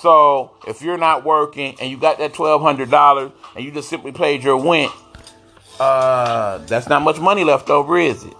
So 0.00 0.52
if 0.68 0.80
you're 0.80 0.98
not 0.98 1.24
working 1.24 1.74
and 1.80 1.90
you 1.90 1.96
got 1.96 2.18
that 2.18 2.32
twelve 2.32 2.62
hundred 2.62 2.90
dollars 2.90 3.32
and 3.56 3.64
you 3.64 3.72
just 3.72 3.88
simply 3.88 4.12
paid 4.12 4.44
your 4.44 4.62
rent, 4.62 4.92
uh, 5.80 6.58
that's 6.58 6.88
not 6.88 7.02
much 7.02 7.18
money 7.18 7.42
left 7.42 7.68
over, 7.68 7.98
is 7.98 8.22
it? 8.22 8.34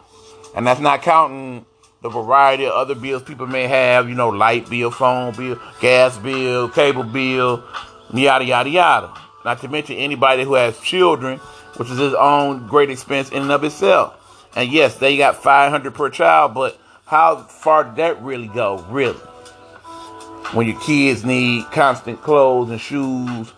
And 0.54 0.64
that's 0.64 0.80
not 0.80 1.02
counting 1.02 1.66
the 2.00 2.10
variety 2.10 2.66
of 2.66 2.72
other 2.72 2.94
bills 2.94 3.24
people 3.24 3.48
may 3.48 3.66
have, 3.66 4.08
you 4.08 4.14
know, 4.14 4.28
light 4.28 4.70
bill, 4.70 4.92
phone 4.92 5.34
bill, 5.34 5.60
gas 5.80 6.16
bill, 6.18 6.68
cable 6.68 7.02
bill, 7.02 7.64
yada, 8.14 8.44
yada, 8.44 8.70
yada. 8.70 9.12
Not 9.44 9.60
to 9.62 9.68
mention 9.68 9.96
anybody 9.96 10.44
who 10.44 10.54
has 10.54 10.78
children, 10.78 11.38
which 11.76 11.90
is 11.90 11.98
his 11.98 12.14
own 12.14 12.68
great 12.68 12.90
expense 12.90 13.30
in 13.30 13.42
and 13.42 13.50
of 13.50 13.64
itself. 13.64 14.14
And 14.54 14.70
yes, 14.70 14.96
they 14.96 15.16
got 15.16 15.42
500 15.42 15.92
per 15.92 16.08
child, 16.08 16.54
but 16.54 16.78
how 17.04 17.36
far 17.36 17.82
did 17.82 17.96
that 17.96 18.22
really 18.22 18.48
go, 18.48 18.78
really? 18.90 19.18
When 20.52 20.66
your 20.66 20.80
kids 20.80 21.24
need 21.24 21.64
constant 21.70 22.22
clothes 22.22 22.70
and 22.70 22.80
shoes, 22.80 23.52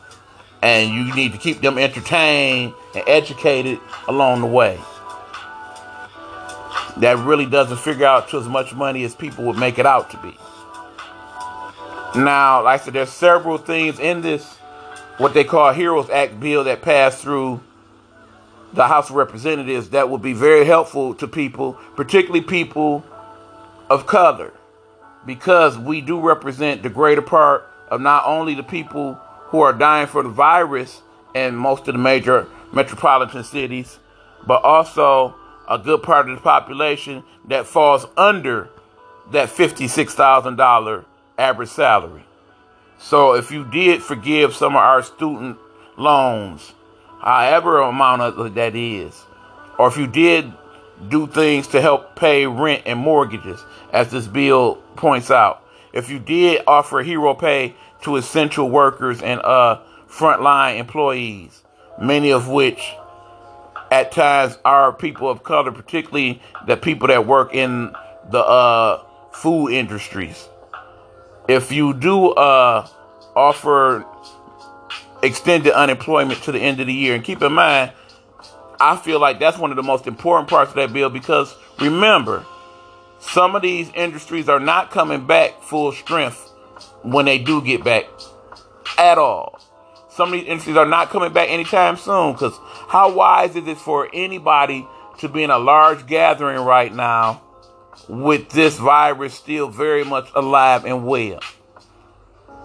and 0.63 0.91
you 0.91 1.15
need 1.15 1.33
to 1.33 1.39
keep 1.39 1.61
them 1.61 1.79
entertained 1.79 2.75
and 2.95 3.05
educated 3.07 3.79
along 4.09 4.41
the 4.41 4.47
way 4.47 4.79
that 6.99 7.17
really 7.19 7.47
doesn't 7.47 7.79
figure 7.79 8.07
out 8.07 8.29
to 8.29 8.39
as 8.39 8.49
much 8.49 8.75
money 8.75 9.05
as 9.05 9.15
people 9.15 9.45
would 9.45 9.57
make 9.57 9.79
it 9.79 9.87
out 9.87 10.11
to 10.11 10.17
be. 10.19 10.37
Now, 12.19 12.65
like 12.65 12.81
I 12.81 12.85
said, 12.85 12.95
there's 12.95 13.11
several 13.11 13.57
things 13.57 13.99
in 13.99 14.21
this, 14.21 14.57
what 15.17 15.33
they 15.33 15.45
call 15.45 15.73
Heroes 15.73 16.11
Act 16.11 16.41
bill 16.41 16.65
that 16.65 16.83
passed 16.83 17.23
through 17.23 17.61
the 18.73 18.87
House 18.87 19.11
of 19.11 19.17
Representatives 19.17 19.91
that 19.91 20.11
would 20.11 20.23
be 20.23 20.33
very 20.33 20.65
helpful 20.65 21.15
to 21.15 21.27
people, 21.27 21.75
particularly 21.97 22.41
people 22.41 23.05
of 23.89 24.07
color, 24.07 24.53
because 25.27 25.79
we 25.79 26.01
do 26.01 26.21
represent 26.21 26.83
the 26.83 26.91
greater 26.91 27.23
part 27.23 27.69
of 27.89 28.01
not 28.01 28.25
only 28.27 28.55
the 28.55 28.63
people 28.63 29.15
who 29.49 29.61
are 29.61 29.73
dying 29.73 30.07
for 30.07 30.23
the 30.23 30.29
virus 30.29 31.03
in 31.35 31.55
most 31.55 31.89
of 31.89 31.95
the 31.95 31.99
major 31.99 32.47
metropolitan 32.73 33.45
cities, 33.45 33.99
but 34.47 34.63
also 34.63 35.35
a 35.69 35.79
good 35.79 36.03
part 36.03 36.29
of 36.29 36.37
the 36.37 36.43
population 36.43 37.23
that 37.47 37.67
falls 37.67 38.07
under 38.17 38.71
that 39.31 39.49
$56,000 39.49 41.05
average 41.39 41.69
salary. 41.69 42.25
So 42.99 43.35
if 43.35 43.51
you 43.51 43.65
did 43.65 44.03
forgive 44.03 44.55
some 44.55 44.75
of 44.75 44.83
our 44.83 45.03
student 45.03 45.59
loans, 45.97 46.75
however 47.21 47.81
amount 47.81 48.23
of 48.23 48.55
that 48.55 48.75
is, 48.75 49.25
or 49.79 49.89
if 49.89 49.97
you 49.97 50.07
did 50.07 50.53
do 51.09 51.27
things 51.27 51.67
to 51.69 51.81
help 51.81 52.17
pay 52.17 52.47
rent 52.47 52.83
and 52.87 52.99
mortgages, 52.99 53.61
as 53.93 54.11
this 54.11 54.27
bill 54.27 54.77
points 54.97 55.31
out, 55.31 55.65
if 55.93 56.09
you 56.11 56.19
did 56.19 56.63
offer 56.67 57.03
hero 57.03 57.35
pay 57.35 57.75
to 58.03 58.17
essential 58.17 58.71
workers 58.71 59.21
and 59.23 59.41
uh, 59.43 59.81
frontline 60.09 60.79
employees, 60.79 61.63
many 62.01 62.31
of 62.33 62.49
which 62.49 62.95
at 63.91 64.13
times 64.13 64.59
are 64.65 64.93
people 64.93 65.29
of 65.29 65.43
color, 65.43 65.73
particularly 65.73 66.41
the 66.67 66.77
people 66.77 67.09
that 67.09 67.27
work 67.27 67.55
in 67.55 67.93
the 68.31 68.39
uh, 68.39 69.03
food 69.33 69.71
industries. 69.71 70.49
If 71.49 71.73
you 71.73 71.95
do 71.95 72.29
uh, 72.31 72.87
offer 73.35 74.05
extended 75.23 75.73
unemployment 75.73 76.43
to 76.45 76.53
the 76.53 76.61
end 76.61 76.81
of 76.81 76.87
the 76.87 76.95
year, 76.95 77.15
and 77.15 77.25
keep 77.25 77.43
in 77.43 77.53
mind, 77.53 77.93
I 78.81 78.97
feel 78.97 79.21
like 79.21 79.39
that's 79.39 79.59
one 79.59 79.71
of 79.71 79.77
the 79.77 79.83
most 79.83 80.07
important 80.07 80.49
parts 80.49 80.71
of 80.71 80.77
that 80.77 80.93
bill 80.93 81.11
because 81.11 81.55
remember, 81.79 82.45
some 83.19 83.55
of 83.55 83.63
these 83.63 83.91
industries 83.95 84.49
are 84.49 84.61
not 84.61 84.91
coming 84.91 85.27
back 85.27 85.63
full 85.63 85.93
strength 85.93 86.51
when 87.03 87.27
they 87.27 87.39
do 87.39 87.61
get 87.63 87.85
back 87.85 88.07
at 88.99 89.19
all 89.19 89.61
some 90.21 90.35
of 90.35 90.41
these 90.41 90.49
industries 90.49 90.77
are 90.77 90.85
not 90.85 91.09
coming 91.09 91.33
back 91.33 91.49
anytime 91.49 91.97
soon. 91.97 92.33
Because 92.33 92.59
how 92.89 93.11
wise 93.11 93.57
is 93.57 93.67
it 93.67 93.79
for 93.79 94.09
anybody 94.13 94.87
to 95.19 95.29
be 95.31 95.43
in 95.43 95.51
a 95.51 95.59
large 95.59 96.07
gathering 96.07 96.63
right 96.63 96.93
now 96.95 97.41
with 98.07 98.51
this 98.51 98.77
virus 98.77 99.33
still 99.33 99.69
very 99.69 100.05
much 100.05 100.29
alive 100.35 100.85
and 100.85 101.07
well? 101.07 101.41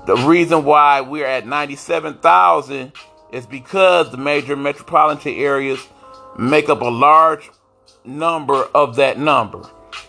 The 0.06 0.18
reason 0.18 0.66
why 0.66 1.00
we're 1.00 1.26
at 1.26 1.48
97,000 1.48 2.92
is 3.32 3.46
because 3.46 4.12
the 4.12 4.18
major 4.18 4.58
metropolitan 4.58 5.34
areas 5.36 5.80
make 6.38 6.70
up 6.70 6.82
a 6.82 6.86
large 6.86 7.50
number 8.04 8.64
of 8.74 8.98
that 8.98 9.18
number, 9.18 9.62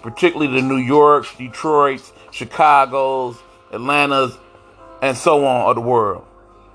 particularly 0.02 0.60
the 0.60 0.66
New 0.66 0.76
York, 0.76 1.26
Detroit, 1.38 2.02
Chicago's, 2.30 3.38
Atlanta's, 3.72 4.36
and 5.02 5.16
so 5.16 5.44
on 5.44 5.68
of 5.68 5.74
the 5.74 5.80
world, 5.80 6.24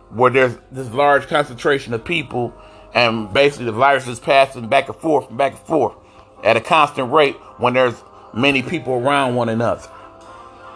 where 0.09 0.31
there's 0.31 0.57
this 0.71 0.89
large 0.91 1.27
concentration 1.27 1.93
of 1.93 2.03
people, 2.03 2.53
and 2.93 3.31
basically 3.33 3.65
the 3.65 3.71
virus 3.71 4.07
is 4.07 4.19
passing 4.19 4.67
back 4.67 4.87
and 4.87 4.97
forth 4.97 5.29
and 5.29 5.37
back 5.37 5.53
and 5.53 5.61
forth 5.61 5.95
at 6.43 6.57
a 6.57 6.61
constant 6.61 7.11
rate 7.11 7.35
when 7.57 7.73
there's 7.73 7.95
many 8.33 8.61
people 8.61 8.93
around 8.93 9.35
one 9.35 9.49
another. 9.49 9.87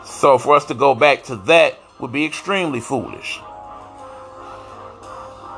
So 0.06 0.38
for 0.38 0.56
us 0.56 0.66
to 0.66 0.74
go 0.74 0.94
back 0.96 1.24
to 1.24 1.36
that 1.48 1.80
would 2.00 2.12
be 2.12 2.26
extremely 2.26 2.80
foolish. 2.80 3.40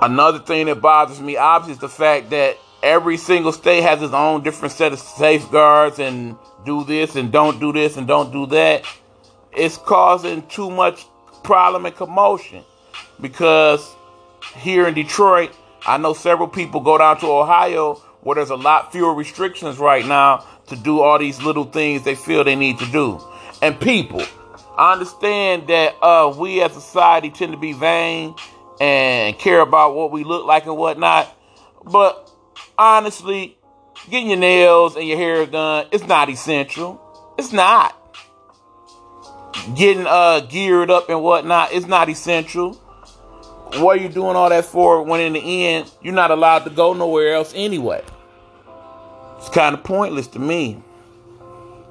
Another 0.01 0.39
thing 0.39 0.67
that 0.67 0.79
bothers 0.79 1.19
me, 1.19 1.37
obviously, 1.37 1.73
is 1.73 1.79
the 1.79 1.89
fact 1.89 2.29
that 2.29 2.57
every 2.83 3.17
single 3.17 3.51
state 3.51 3.81
has 3.81 4.01
its 4.01 4.13
own 4.13 4.43
different 4.43 4.73
set 4.73 4.93
of 4.93 4.99
safeguards 4.99 5.99
and 5.99 6.35
do 6.65 6.83
this 6.83 7.15
and 7.15 7.31
don't 7.31 7.59
do 7.59 7.73
this 7.73 7.97
and 7.97 8.07
don't 8.07 8.31
do 8.31 8.45
that. 8.47 8.85
It's 9.53 9.77
causing 9.77 10.45
too 10.47 10.69
much 10.69 11.05
problem 11.43 11.85
and 11.85 11.95
commotion 11.95 12.63
because 13.19 13.95
here 14.55 14.87
in 14.87 14.93
Detroit, 14.93 15.51
I 15.85 15.97
know 15.97 16.13
several 16.13 16.47
people 16.47 16.81
go 16.81 16.97
down 16.97 17.19
to 17.19 17.27
Ohio 17.27 17.95
where 18.21 18.35
there's 18.35 18.49
a 18.49 18.55
lot 18.55 18.91
fewer 18.91 19.13
restrictions 19.13 19.77
right 19.77 20.05
now 20.05 20.45
to 20.67 20.75
do 20.75 20.99
all 20.99 21.17
these 21.17 21.41
little 21.41 21.63
things 21.63 22.03
they 22.03 22.15
feel 22.15 22.43
they 22.43 22.55
need 22.55 22.77
to 22.79 22.85
do. 22.87 23.21
And 23.61 23.79
people, 23.79 24.21
I 24.77 24.93
understand 24.93 25.67
that 25.67 25.95
uh, 26.01 26.33
we 26.37 26.61
as 26.61 26.75
a 26.75 26.81
society 26.81 27.29
tend 27.29 27.53
to 27.53 27.57
be 27.57 27.73
vain 27.73 28.35
and 28.79 29.37
care 29.39 29.61
about 29.61 29.95
what 29.95 30.11
we 30.11 30.23
look 30.23 30.45
like 30.45 30.65
and 30.65 30.77
whatnot. 30.77 31.33
But 31.85 32.26
honestly, 32.77 33.57
getting 34.09 34.29
your 34.29 34.37
nails 34.37 34.95
and 34.95 35.07
your 35.07 35.17
hair 35.17 35.45
done, 35.45 35.87
it's 35.91 36.07
not 36.07 36.29
essential. 36.29 37.01
It's 37.37 37.51
not. 37.51 37.95
Getting 39.75 40.05
uh 40.07 40.41
geared 40.41 40.89
up 40.89 41.09
and 41.09 41.21
whatnot, 41.23 41.73
it's 41.73 41.87
not 41.87 42.09
essential. 42.09 42.73
What 43.75 43.97
are 43.97 44.01
you 44.01 44.09
doing 44.09 44.35
all 44.35 44.49
that 44.49 44.65
for 44.65 45.03
when 45.03 45.19
in 45.19 45.33
the 45.33 45.65
end 45.67 45.91
you're 46.01 46.13
not 46.13 46.31
allowed 46.31 46.59
to 46.59 46.69
go 46.69 46.93
nowhere 46.93 47.33
else 47.33 47.53
anyway? 47.55 48.03
It's 49.37 49.49
kind 49.49 49.75
of 49.75 49.83
pointless 49.83 50.27
to 50.27 50.39
me. 50.39 50.81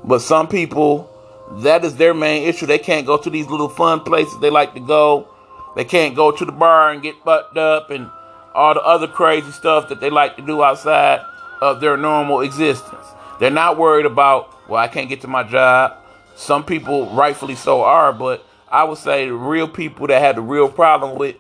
But 0.05 0.21
some 0.21 0.49
people, 0.49 1.11
that 1.59 1.85
is 1.85 1.97
their 1.97 2.15
main 2.15 2.49
issue. 2.49 2.67
They 2.67 2.79
can't 2.79 3.07
go 3.07 3.19
to 3.19 3.29
these 3.29 3.47
little 3.47 3.69
fun 3.69 4.01
places 4.01 4.39
they 4.41 4.51
like 4.51 4.75
to 4.75 4.81
go. 4.81 5.29
They 5.75 5.85
can't 5.85 6.17
go 6.17 6.31
to 6.31 6.45
the 6.45 6.53
bar 6.53 6.91
and 6.91 7.03
get 7.03 7.23
bucked 7.25 7.57
up 7.59 7.91
and 7.91 8.09
all 8.57 8.75
the 8.75 8.81
other 8.81 9.07
crazy 9.07 9.51
stuff 9.53 9.89
that 9.91 10.01
they 10.01 10.09
like 10.09 10.37
to 10.37 10.43
do 10.43 10.63
outside 10.63 11.21
of 11.61 11.81
their 11.81 11.97
normal 11.97 12.41
existence. 12.41 13.07
They're 13.39 13.51
not 13.51 13.77
worried 13.77 14.07
about, 14.07 14.69
well, 14.69 14.83
I 14.83 14.89
can't 14.89 15.09
get 15.09 15.21
to 15.21 15.29
my 15.29 15.43
job. 15.43 15.95
Some 16.35 16.65
people, 16.65 17.15
rightfully 17.15 17.55
so, 17.55 17.83
are, 17.83 18.13
but 18.13 18.47
I 18.71 18.85
would 18.85 18.99
say 18.99 19.27
the 19.27 19.35
real 19.35 19.69
people 19.69 20.07
that 20.07 20.21
have 20.23 20.37
the 20.37 20.43
real 20.43 20.69
problem 20.69 21.19
with 21.19 21.37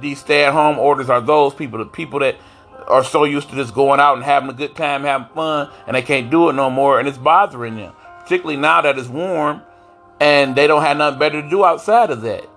these 0.00 0.18
stay 0.18 0.44
at 0.44 0.52
home 0.52 0.78
orders 0.78 1.08
are 1.08 1.20
those 1.20 1.54
people, 1.54 1.78
the 1.78 1.86
people 1.86 2.18
that 2.18 2.36
are 2.88 3.04
so 3.04 3.24
used 3.24 3.48
to 3.50 3.54
just 3.54 3.72
going 3.72 4.00
out 4.00 4.16
and 4.16 4.24
having 4.24 4.50
a 4.50 4.52
good 4.52 4.74
time, 4.74 5.04
having 5.04 5.28
fun, 5.34 5.70
and 5.86 5.96
they 5.96 6.02
can't 6.02 6.30
do 6.30 6.48
it 6.48 6.54
no 6.54 6.68
more, 6.68 6.98
and 6.98 7.08
it's 7.08 7.18
bothering 7.18 7.76
them. 7.76 7.92
Particularly 8.20 8.56
now 8.56 8.80
that 8.82 8.98
it's 8.98 9.08
warm 9.08 9.62
and 10.20 10.56
they 10.56 10.66
don't 10.66 10.82
have 10.82 10.96
nothing 10.96 11.18
better 11.18 11.42
to 11.42 11.48
do 11.48 11.64
outside 11.64 12.10
of 12.10 12.22
that. 12.22 12.48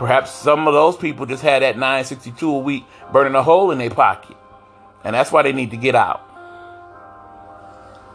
Perhaps 0.00 0.30
some 0.30 0.66
of 0.66 0.72
those 0.72 0.96
people 0.96 1.26
just 1.26 1.42
had 1.42 1.60
that 1.60 1.76
962 1.76 2.50
a 2.50 2.58
week 2.60 2.84
burning 3.12 3.34
a 3.34 3.42
hole 3.42 3.70
in 3.70 3.76
their 3.76 3.90
pocket. 3.90 4.34
And 5.04 5.14
that's 5.14 5.30
why 5.30 5.42
they 5.42 5.52
need 5.52 5.72
to 5.72 5.76
get 5.76 5.94
out. 5.94 6.26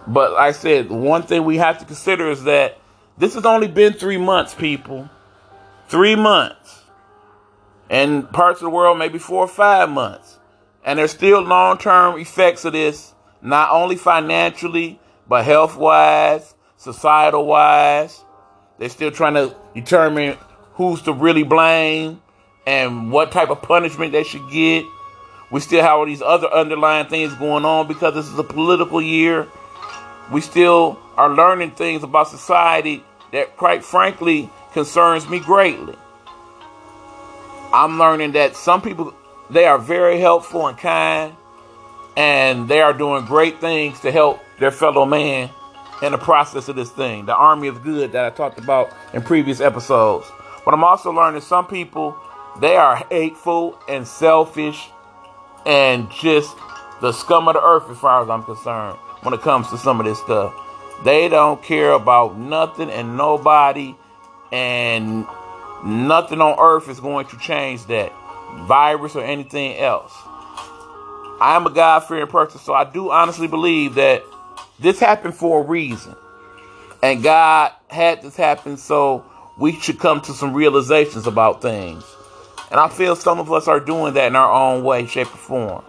But 0.08 0.32
like 0.32 0.42
I 0.42 0.52
said, 0.52 0.90
one 0.90 1.22
thing 1.22 1.46
we 1.46 1.58
have 1.58 1.78
to 1.78 1.86
consider 1.86 2.32
is 2.32 2.46
that 2.46 2.80
this 3.20 3.36
has 3.36 3.46
only 3.46 3.68
been 3.68 3.94
three 3.94 4.18
months, 4.18 4.56
people. 4.56 5.08
Three 5.88 6.16
months. 6.16 6.86
And 7.88 8.32
parts 8.32 8.62
of 8.62 8.64
the 8.64 8.72
world, 8.72 8.98
maybe 8.98 9.20
four 9.20 9.44
or 9.44 9.48
five 9.48 9.88
months. 9.88 10.40
And 10.84 10.98
there's 10.98 11.12
still 11.12 11.42
long 11.42 11.78
term 11.78 12.20
effects 12.20 12.66
of 12.66 12.74
this, 12.74 13.14
not 13.44 13.70
only 13.70 13.96
financially, 13.96 15.00
but 15.28 15.46
health 15.46 15.78
wise, 15.78 16.56
societal 16.78 17.46
wise. 17.46 18.24
They're 18.80 18.90
still 18.90 19.12
trying 19.12 19.36
to 19.36 19.56
determine 19.76 20.40
who's 20.76 21.02
to 21.04 21.14
really 21.14 21.44
blame 21.44 22.22
and 22.68 23.12
what 23.12 23.32
type 23.32 23.50
of 23.50 23.62
punishment 23.62 24.12
they 24.12 24.24
should 24.24 24.50
get. 24.50 24.86
We 25.52 25.60
still 25.60 25.82
have 25.82 26.00
all 26.00 26.06
these 26.06 26.22
other 26.22 26.52
underlying 26.52 27.08
things 27.08 27.34
going 27.36 27.66
on 27.66 27.88
because 27.88 28.14
this 28.14 28.28
is 28.28 28.38
a 28.38 28.44
political 28.44 29.02
year. 29.02 29.48
We 30.32 30.42
still 30.42 31.00
are 31.18 31.30
learning 31.30 31.72
things 31.72 32.04
about 32.04 32.28
society 32.28 33.04
that, 33.32 33.56
quite 33.58 33.84
frankly, 33.84 34.50
concerns 34.74 35.30
me 35.30 35.40
greatly. 35.40 35.96
I'm 37.74 38.00
learning 38.00 38.34
that 38.34 38.56
some 38.56 38.82
people 38.82 39.14
they 39.50 39.66
are 39.66 39.78
very 39.78 40.20
helpful 40.20 40.68
and 40.68 40.78
kind, 40.78 41.36
and 42.18 42.68
they 42.68 42.82
are 42.82 42.94
doing 42.94 43.26
great 43.26 43.62
things 43.62 44.00
to 44.02 44.12
help 44.12 44.40
their 44.60 44.72
fellow 44.72 45.06
man 45.06 45.50
in 46.02 46.12
the 46.12 46.18
process 46.18 46.68
of 46.68 46.76
this 46.76 46.90
thing. 46.90 47.26
The 47.26 47.36
army 47.36 47.68
of 47.68 47.84
good 47.84 48.14
that 48.14 48.26
I 48.26 48.30
talked 48.30 48.58
about 48.58 48.92
in 49.14 49.22
previous 49.22 49.62
episodes. 49.62 50.26
But 50.66 50.74
I'm 50.74 50.84
also 50.84 51.12
learning 51.12 51.42
some 51.42 51.68
people, 51.68 52.18
they 52.60 52.76
are 52.76 52.98
hateful 53.10 53.80
and 53.88 54.08
selfish 54.08 54.90
and 55.66 56.10
just 56.12 56.56
the 57.02 57.12
scum 57.12 57.48
of 57.48 57.54
the 57.54 57.64
earth 57.64 57.90
as 57.90 57.98
far 58.00 58.24
as 58.24 58.30
I'm 58.30 58.44
concerned 58.44 58.98
when 59.22 59.34
it 59.34 59.42
comes 59.42 59.70
to 59.70 59.78
some 59.78 60.00
of 60.00 60.06
this 60.06 60.20
stuff. 60.20 60.54
They 61.04 61.30
don't 61.30 61.62
care 61.62 61.92
about 61.92 62.38
nothing 62.38 62.90
and 62.90 63.18
nobody, 63.18 63.96
and 64.52 65.26
nothing 65.84 66.42
on 66.42 66.58
earth 66.60 66.90
is 66.90 67.00
going 67.00 67.28
to 67.28 67.38
change 67.38 67.86
that 67.88 68.14
virus 68.68 69.16
or 69.16 69.24
anything 69.24 69.78
else. 69.78 70.14
I 71.42 71.56
am 71.56 71.68
a 71.68 71.70
God 71.70 72.00
fearing 72.02 72.28
person, 72.28 72.62
so 72.62 72.74
I 72.74 72.86
do 72.86 73.12
honestly 73.12 73.48
believe 73.48 73.96
that 73.96 74.24
this 74.80 75.00
happened 75.00 75.36
for 75.36 75.62
a 75.62 75.64
reason. 75.68 76.16
And 77.04 77.22
God 77.22 77.74
had 77.90 78.22
this 78.22 78.38
happen 78.38 78.78
so 78.78 79.26
we 79.58 79.80
should 79.80 80.00
come 80.00 80.22
to 80.22 80.34
some 80.34 80.54
realizations 80.54 81.28
about 81.28 81.62
things. 81.62 82.04
And 82.72 82.80
I 82.80 82.90
feel 82.90 83.16
some 83.16 83.40
of 83.40 83.52
us 83.52 83.68
are 83.68 83.80
doing 83.80 84.14
that 84.16 84.28
in 84.28 84.36
our 84.36 84.52
own 84.52 84.84
way, 84.84 85.06
shape, 85.06 85.34
or 85.34 85.38
form. 85.38 85.86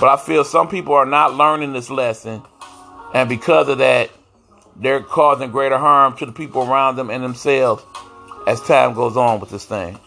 But 0.00 0.08
I 0.08 0.16
feel 0.16 0.44
some 0.44 0.68
people 0.68 0.94
are 0.94 1.06
not 1.06 1.34
learning 1.34 1.72
this 1.72 1.90
lesson. 1.90 2.42
And 3.14 3.28
because 3.28 3.68
of 3.68 3.78
that, 3.78 4.10
they're 4.76 5.02
causing 5.02 5.50
greater 5.50 5.78
harm 5.78 6.16
to 6.16 6.26
the 6.26 6.32
people 6.32 6.62
around 6.62 6.96
them 6.96 7.10
and 7.10 7.22
themselves 7.22 7.82
as 8.46 8.60
time 8.60 8.94
goes 8.94 9.16
on 9.16 9.38
with 9.40 9.50
this 9.50 9.64
thing. 9.64 9.98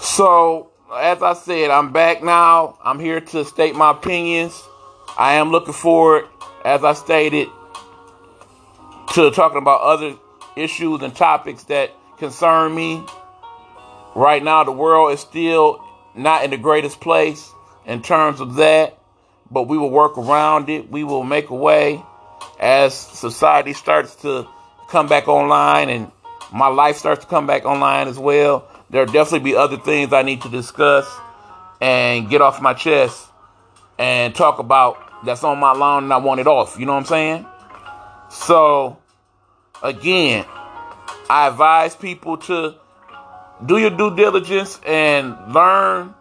So, 0.00 0.70
as 0.94 1.22
I 1.22 1.32
said, 1.34 1.70
I'm 1.70 1.92
back 1.92 2.22
now. 2.22 2.78
I'm 2.84 3.00
here 3.00 3.20
to 3.20 3.44
state 3.44 3.74
my 3.74 3.92
opinions. 3.92 4.62
I 5.18 5.34
am 5.34 5.50
looking 5.50 5.72
forward, 5.72 6.26
as 6.64 6.84
I 6.84 6.92
stated, 6.92 7.48
to 9.14 9.30
talking 9.30 9.58
about 9.58 9.80
other 9.80 10.16
issues 10.56 11.02
and 11.02 11.14
topics 11.14 11.64
that 11.64 11.90
concern 12.18 12.74
me. 12.74 13.04
Right 14.14 14.42
now, 14.42 14.64
the 14.64 14.72
world 14.72 15.12
is 15.12 15.20
still 15.20 15.82
not 16.14 16.44
in 16.44 16.50
the 16.50 16.56
greatest 16.56 17.00
place 17.00 17.50
in 17.86 18.02
terms 18.02 18.40
of 18.40 18.56
that, 18.56 18.98
but 19.50 19.64
we 19.64 19.78
will 19.78 19.90
work 19.90 20.18
around 20.18 20.68
it. 20.68 20.90
We 20.90 21.04
will 21.04 21.24
make 21.24 21.50
a 21.50 21.54
way 21.54 22.02
as 22.60 22.94
society 22.94 23.72
starts 23.72 24.14
to 24.16 24.46
come 24.88 25.08
back 25.08 25.28
online 25.28 25.88
and 25.88 26.12
my 26.52 26.68
life 26.68 26.96
starts 26.96 27.24
to 27.24 27.30
come 27.30 27.46
back 27.46 27.64
online 27.64 28.08
as 28.08 28.18
well. 28.18 28.68
There'll 28.90 29.10
definitely 29.10 29.50
be 29.50 29.56
other 29.56 29.78
things 29.78 30.12
I 30.12 30.22
need 30.22 30.42
to 30.42 30.50
discuss 30.50 31.10
and 31.80 32.28
get 32.28 32.42
off 32.42 32.60
my 32.60 32.74
chest 32.74 33.26
and 33.98 34.34
talk 34.34 34.58
about 34.58 35.24
that's 35.24 35.44
on 35.44 35.58
my 35.58 35.72
lawn 35.72 36.04
and 36.04 36.12
I 36.12 36.18
want 36.18 36.40
it 36.40 36.46
off. 36.46 36.78
You 36.78 36.86
know 36.86 36.92
what 36.92 36.98
I'm 36.98 37.06
saying? 37.06 37.46
So, 38.30 38.98
Again, 39.82 40.44
I 41.28 41.48
advise 41.48 41.96
people 41.96 42.36
to 42.38 42.76
do 43.64 43.78
your 43.78 43.90
due 43.90 44.14
diligence 44.14 44.80
and 44.86 45.52
learn 45.52 46.14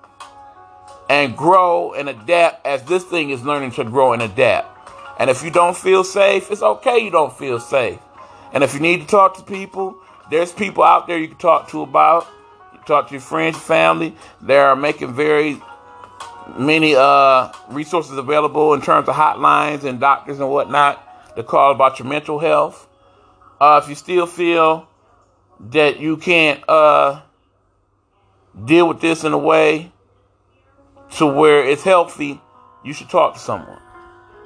and 1.09 1.35
grow 1.35 1.93
and 1.93 2.09
adapt 2.09 2.65
as 2.65 2.83
this 2.83 3.03
thing 3.03 3.29
is 3.29 3.43
learning 3.43 3.71
to 3.71 3.83
grow 3.83 4.13
and 4.13 4.21
adapt. 4.21 4.67
And 5.19 5.29
if 5.29 5.43
you 5.43 5.51
don't 5.51 5.75
feel 5.75 6.03
safe, 6.03 6.49
it's 6.49 6.61
okay 6.61 6.99
you 6.99 7.11
don't 7.11 7.37
feel 7.37 7.59
safe. 7.59 7.99
And 8.53 8.63
if 8.63 8.73
you 8.73 8.79
need 8.79 9.01
to 9.01 9.07
talk 9.07 9.37
to 9.37 9.43
people, 9.43 9.95
there's 10.29 10.51
people 10.51 10.83
out 10.83 11.07
there 11.07 11.17
you 11.17 11.27
can 11.27 11.37
talk 11.37 11.69
to 11.69 11.81
about. 11.81 12.27
Talk 12.85 13.09
to 13.09 13.13
your 13.13 13.21
friends, 13.21 13.57
family. 13.59 14.15
They 14.41 14.57
are 14.57 14.75
making 14.75 15.13
very 15.13 15.61
many 16.57 16.95
uh, 16.95 17.51
resources 17.69 18.17
available 18.17 18.73
in 18.73 18.81
terms 18.81 19.07
of 19.07 19.15
hotlines 19.15 19.83
and 19.83 19.99
doctors 19.99 20.39
and 20.39 20.49
whatnot 20.49 21.35
to 21.35 21.43
call 21.43 21.71
about 21.71 21.99
your 21.99 22.07
mental 22.07 22.39
health. 22.39 22.87
Uh, 23.61 23.79
if 23.83 23.87
you 23.87 23.93
still 23.93 24.25
feel 24.25 24.87
that 25.59 25.99
you 25.99 26.17
can't 26.17 26.67
uh, 26.67 27.21
deal 28.65 28.87
with 28.87 28.99
this 29.01 29.23
in 29.23 29.33
a 29.33 29.37
way 29.37 29.91
to 31.11 31.27
where 31.27 31.63
it's 31.63 31.83
healthy, 31.83 32.41
you 32.83 32.91
should 32.91 33.07
talk 33.07 33.35
to 33.35 33.39
someone. 33.39 33.79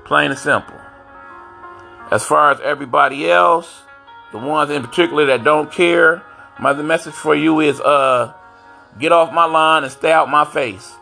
Plain 0.04 0.32
and 0.32 0.40
simple. 0.40 0.76
As 2.12 2.26
far 2.26 2.52
as 2.52 2.60
everybody 2.60 3.32
else, 3.32 3.84
the 4.34 4.38
ones 4.38 4.70
in 4.70 4.84
particular 4.84 5.26
that 5.28 5.46
don't 5.46 5.72
care, 5.72 6.22
my 6.60 6.74
message 6.74 7.14
for 7.14 7.34
you 7.34 7.62
is 7.62 7.80
uh 7.80 8.34
get 9.00 9.14
off 9.14 9.34
my 9.34 9.46
line 9.46 9.84
and 9.84 9.94
stay 9.94 10.12
out 10.12 10.30
my 10.30 10.44
face. 10.44 10.94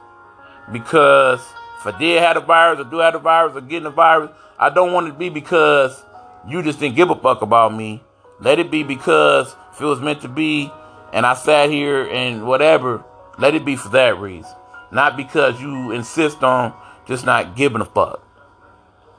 Because 0.71 1.39
if 1.80 1.88
I 1.88 1.97
did 1.97 2.21
have 2.21 2.36
the 2.36 2.41
virus 2.41 2.80
or 2.80 2.84
do 2.84 2.99
have 2.99 3.13
the 3.13 3.19
virus 3.19 3.56
or 3.56 3.62
getting 3.62 3.86
the 3.86 3.89
virus, 3.89 4.30
I 4.60 4.69
don't 4.69 4.93
want 4.93 5.08
it 5.08 5.13
to 5.13 5.17
be 5.17 5.30
because 5.30 5.99
you 6.48 6.62
just 6.62 6.80
didn't 6.80 6.96
give 6.96 7.10
a 7.10 7.16
fuck 7.16 7.42
about 7.42 7.74
me. 7.74 8.04
Let 8.40 8.60
it 8.60 8.72
be 8.72 8.84
because 8.84 9.56
if 9.74 9.82
it 9.82 9.86
was 9.86 10.02
meant 10.02 10.22
to 10.22 10.28
be 10.28 10.72
and 11.12 11.26
I 11.26 11.36
sat 11.36 11.70
here 11.70 12.08
and 12.10 12.46
whatever, 12.46 13.04
let 13.38 13.56
it 13.56 13.64
be 13.64 13.76
for 13.76 13.90
that 13.90 14.18
reason. 14.18 14.52
Not 14.92 15.16
because 15.16 15.62
you 15.62 15.92
insist 15.92 16.44
on 16.44 16.74
just 17.08 17.26
not 17.26 17.56
giving 17.56 17.82
a 17.82 17.86
fuck. 17.86 18.22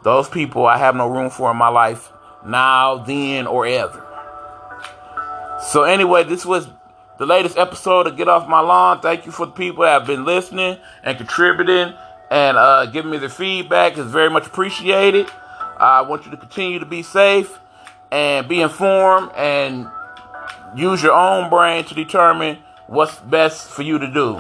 Those 0.03 0.29
people 0.29 0.67
I 0.67 0.79
have 0.79 0.95
no 0.95 1.09
room 1.09 1.31
for 1.31 1.51
in 1.51 1.57
my 1.57 1.69
life 1.69 2.13
now, 2.45 2.99
then, 2.99 3.47
or 3.47 3.67
ever. 3.67 4.03
So, 5.71 5.85
anyway, 5.85 6.25
this 6.25 6.45
was 6.45 6.69
the 7.19 7.27
latest 7.27 7.57
episode 7.57 8.07
of 8.07 8.17
Get 8.17 8.29
Off 8.29 8.49
My 8.49 8.61
Lawn. 8.61 9.01
Thank 9.01 9.25
you 9.25 9.33
for 9.33 9.47
the 9.47 9.53
people 9.53 9.85
that 9.85 9.93
have 9.93 10.07
been 10.07 10.25
listening 10.25 10.79
and 11.03 11.17
contributing 11.17 11.95
and 12.31 12.57
uh, 12.57 12.87
giving 12.87 13.11
me 13.11 13.19
the 13.19 13.29
feedback. 13.29 13.97
It's 13.97 14.11
very 14.11 14.31
much 14.31 14.47
appreciated. 14.47 15.31
I 15.85 16.03
want 16.03 16.25
you 16.25 16.31
to 16.31 16.37
continue 16.37 16.79
to 16.79 16.87
be 16.87 17.03
safe 17.03 17.59
and 18.11 18.49
be 18.49 18.63
informed 18.63 19.33
and 19.37 19.87
use 20.75 21.03
your 21.03 21.13
own 21.13 21.51
brain 21.51 21.85
to 21.85 21.95
determine 21.95 22.59
what's 22.87 23.19
best 23.19 23.69
for 23.69 23.83
you 23.83 23.99
to 23.99 24.11
do. 24.11 24.35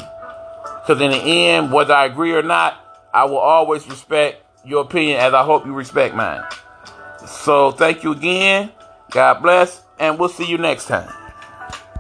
Because 0.80 1.00
in 1.00 1.11
the 1.11 1.16
end, 1.16 1.72
whether 1.72 1.94
I 1.94 2.07
agree 2.07 2.33
or 2.33 2.42
not, 2.42 2.76
I 3.12 3.24
will 3.24 3.38
always 3.38 3.87
respect 3.88 4.42
your 4.64 4.83
opinion 4.83 5.20
as 5.20 5.35
I 5.35 5.44
hope 5.44 5.66
you 5.66 5.72
respect 5.74 6.14
mine. 6.14 6.42
So 7.26 7.70
thank 7.72 8.04
you 8.04 8.12
again. 8.12 8.72
God 9.11 9.42
bless, 9.42 9.83
and 9.98 10.18
we'll 10.18 10.28
see 10.28 10.46
you 10.46 10.59
next 10.59 10.87
time. 10.87 11.23